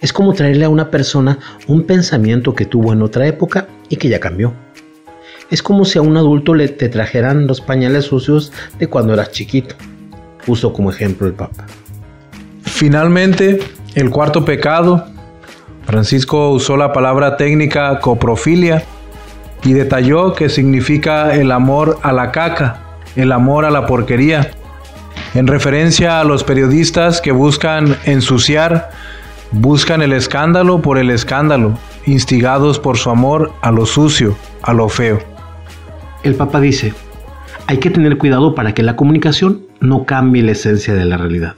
Es 0.00 0.14
como 0.14 0.32
traerle 0.32 0.64
a 0.64 0.70
una 0.70 0.90
persona 0.90 1.38
un 1.66 1.82
pensamiento 1.82 2.54
que 2.54 2.64
tuvo 2.64 2.94
en 2.94 3.02
otra 3.02 3.26
época 3.26 3.68
y 3.90 3.96
que 3.96 4.08
ya 4.08 4.20
cambió. 4.20 4.54
Es 5.50 5.62
como 5.62 5.84
si 5.84 5.98
a 5.98 6.02
un 6.02 6.16
adulto 6.16 6.54
le 6.54 6.66
te 6.68 6.88
trajeran 6.88 7.46
los 7.46 7.60
pañales 7.60 8.06
sucios 8.06 8.50
de 8.78 8.86
cuando 8.86 9.12
eras 9.12 9.32
chiquito, 9.32 9.74
puso 10.46 10.72
como 10.72 10.90
ejemplo 10.90 11.26
el 11.26 11.34
Papa. 11.34 11.66
Finalmente, 12.62 13.60
el 13.94 14.08
cuarto 14.08 14.46
pecado, 14.46 15.04
Francisco 15.84 16.52
usó 16.52 16.74
la 16.78 16.94
palabra 16.94 17.36
técnica 17.36 18.00
coprofilia, 18.00 18.82
y 19.66 19.72
detalló 19.72 20.32
que 20.32 20.48
significa 20.48 21.34
el 21.34 21.50
amor 21.50 21.98
a 22.02 22.12
la 22.12 22.30
caca, 22.30 22.82
el 23.16 23.32
amor 23.32 23.64
a 23.64 23.70
la 23.72 23.84
porquería, 23.84 24.52
en 25.34 25.48
referencia 25.48 26.20
a 26.20 26.24
los 26.24 26.44
periodistas 26.44 27.20
que 27.20 27.32
buscan 27.32 27.96
ensuciar, 28.04 28.90
buscan 29.50 30.02
el 30.02 30.12
escándalo 30.12 30.80
por 30.82 30.98
el 30.98 31.10
escándalo, 31.10 31.76
instigados 32.06 32.78
por 32.78 32.96
su 32.96 33.10
amor 33.10 33.52
a 33.60 33.72
lo 33.72 33.86
sucio, 33.86 34.36
a 34.62 34.72
lo 34.72 34.88
feo. 34.88 35.18
El 36.22 36.36
Papa 36.36 36.60
dice, 36.60 36.94
hay 37.66 37.78
que 37.78 37.90
tener 37.90 38.18
cuidado 38.18 38.54
para 38.54 38.72
que 38.72 38.84
la 38.84 38.94
comunicación 38.94 39.62
no 39.80 40.04
cambie 40.04 40.44
la 40.44 40.52
esencia 40.52 40.94
de 40.94 41.06
la 41.06 41.16
realidad. 41.16 41.56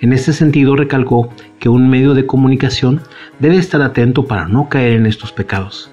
En 0.00 0.12
este 0.12 0.32
sentido 0.32 0.76
recalcó 0.76 1.30
que 1.58 1.68
un 1.68 1.90
medio 1.90 2.14
de 2.14 2.26
comunicación 2.26 3.00
debe 3.40 3.56
estar 3.56 3.82
atento 3.82 4.26
para 4.26 4.46
no 4.46 4.68
caer 4.68 4.92
en 4.92 5.06
estos 5.06 5.32
pecados 5.32 5.90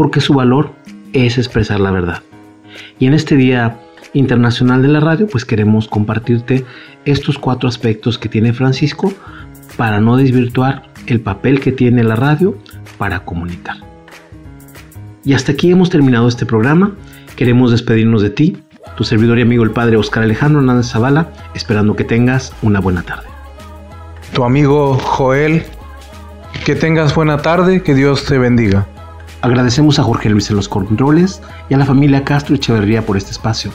porque 0.00 0.22
su 0.22 0.32
valor 0.32 0.72
es 1.12 1.36
expresar 1.36 1.78
la 1.78 1.90
verdad. 1.90 2.22
Y 2.98 3.06
en 3.06 3.12
este 3.12 3.36
Día 3.36 3.78
Internacional 4.14 4.80
de 4.80 4.88
la 4.88 4.98
Radio, 4.98 5.26
pues 5.26 5.44
queremos 5.44 5.88
compartirte 5.88 6.64
estos 7.04 7.36
cuatro 7.36 7.68
aspectos 7.68 8.16
que 8.16 8.30
tiene 8.30 8.54
Francisco 8.54 9.12
para 9.76 10.00
no 10.00 10.16
desvirtuar 10.16 10.84
el 11.06 11.20
papel 11.20 11.60
que 11.60 11.70
tiene 11.70 12.02
la 12.02 12.16
radio 12.16 12.56
para 12.96 13.26
comunicar. 13.26 13.76
Y 15.22 15.34
hasta 15.34 15.52
aquí 15.52 15.70
hemos 15.70 15.90
terminado 15.90 16.28
este 16.28 16.46
programa. 16.46 16.94
Queremos 17.36 17.70
despedirnos 17.70 18.22
de 18.22 18.30
ti, 18.30 18.56
tu 18.96 19.04
servidor 19.04 19.38
y 19.38 19.42
amigo 19.42 19.64
el 19.64 19.70
padre 19.72 19.98
Oscar 19.98 20.22
Alejandro 20.22 20.60
Hernández 20.60 20.86
Zavala, 20.86 21.28
esperando 21.54 21.94
que 21.94 22.04
tengas 22.04 22.54
una 22.62 22.80
buena 22.80 23.02
tarde. 23.02 23.28
Tu 24.32 24.44
amigo 24.44 24.94
Joel, 24.94 25.62
que 26.64 26.74
tengas 26.74 27.14
buena 27.14 27.42
tarde, 27.42 27.82
que 27.82 27.94
Dios 27.94 28.24
te 28.24 28.38
bendiga. 28.38 28.86
Agradecemos 29.42 29.98
a 29.98 30.02
Jorge 30.02 30.28
Luis 30.28 30.50
en 30.50 30.56
los 30.56 30.68
controles 30.68 31.40
y 31.68 31.74
a 31.74 31.78
la 31.78 31.86
familia 31.86 32.24
Castro 32.24 32.54
Echeverría 32.54 33.04
por 33.06 33.16
este 33.16 33.30
espacio. 33.30 33.72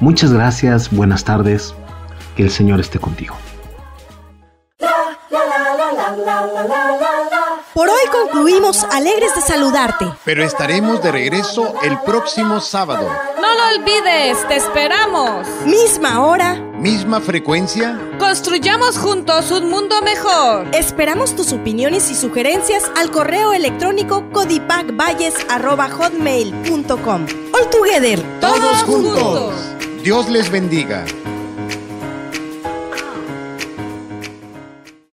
Muchas 0.00 0.32
gracias, 0.32 0.90
buenas 0.90 1.24
tardes, 1.24 1.74
que 2.36 2.42
el 2.42 2.50
Señor 2.50 2.80
esté 2.80 2.98
contigo. 2.98 3.36
Por 7.72 7.88
hoy 7.88 8.02
concluimos 8.10 8.84
alegres 8.84 9.34
de 9.34 9.40
saludarte. 9.40 10.06
Pero 10.24 10.44
estaremos 10.44 11.02
de 11.02 11.12
regreso 11.12 11.74
el 11.82 11.98
próximo 12.00 12.60
sábado. 12.60 13.08
No 13.40 13.54
lo 13.54 13.78
olvides, 13.78 14.46
te 14.48 14.56
esperamos. 14.56 15.46
Misma 15.66 16.20
hora. 16.24 16.63
Misma 16.78 17.20
frecuencia. 17.20 18.00
Construyamos 18.18 18.98
juntos 18.98 19.50
un 19.50 19.68
mundo 19.70 20.00
mejor. 20.02 20.66
Esperamos 20.74 21.34
tus 21.36 21.52
opiniones 21.52 22.10
y 22.10 22.14
sugerencias 22.14 22.90
al 22.96 23.10
correo 23.10 23.52
electrónico 23.52 24.24
codipacvalles.hotmail.com. 24.32 27.26
All 27.52 27.70
together. 27.70 28.20
Todos, 28.40 28.82
juntos. 28.82 29.54
Dios 30.02 30.28
les 30.28 30.50
bendiga. 30.50 31.04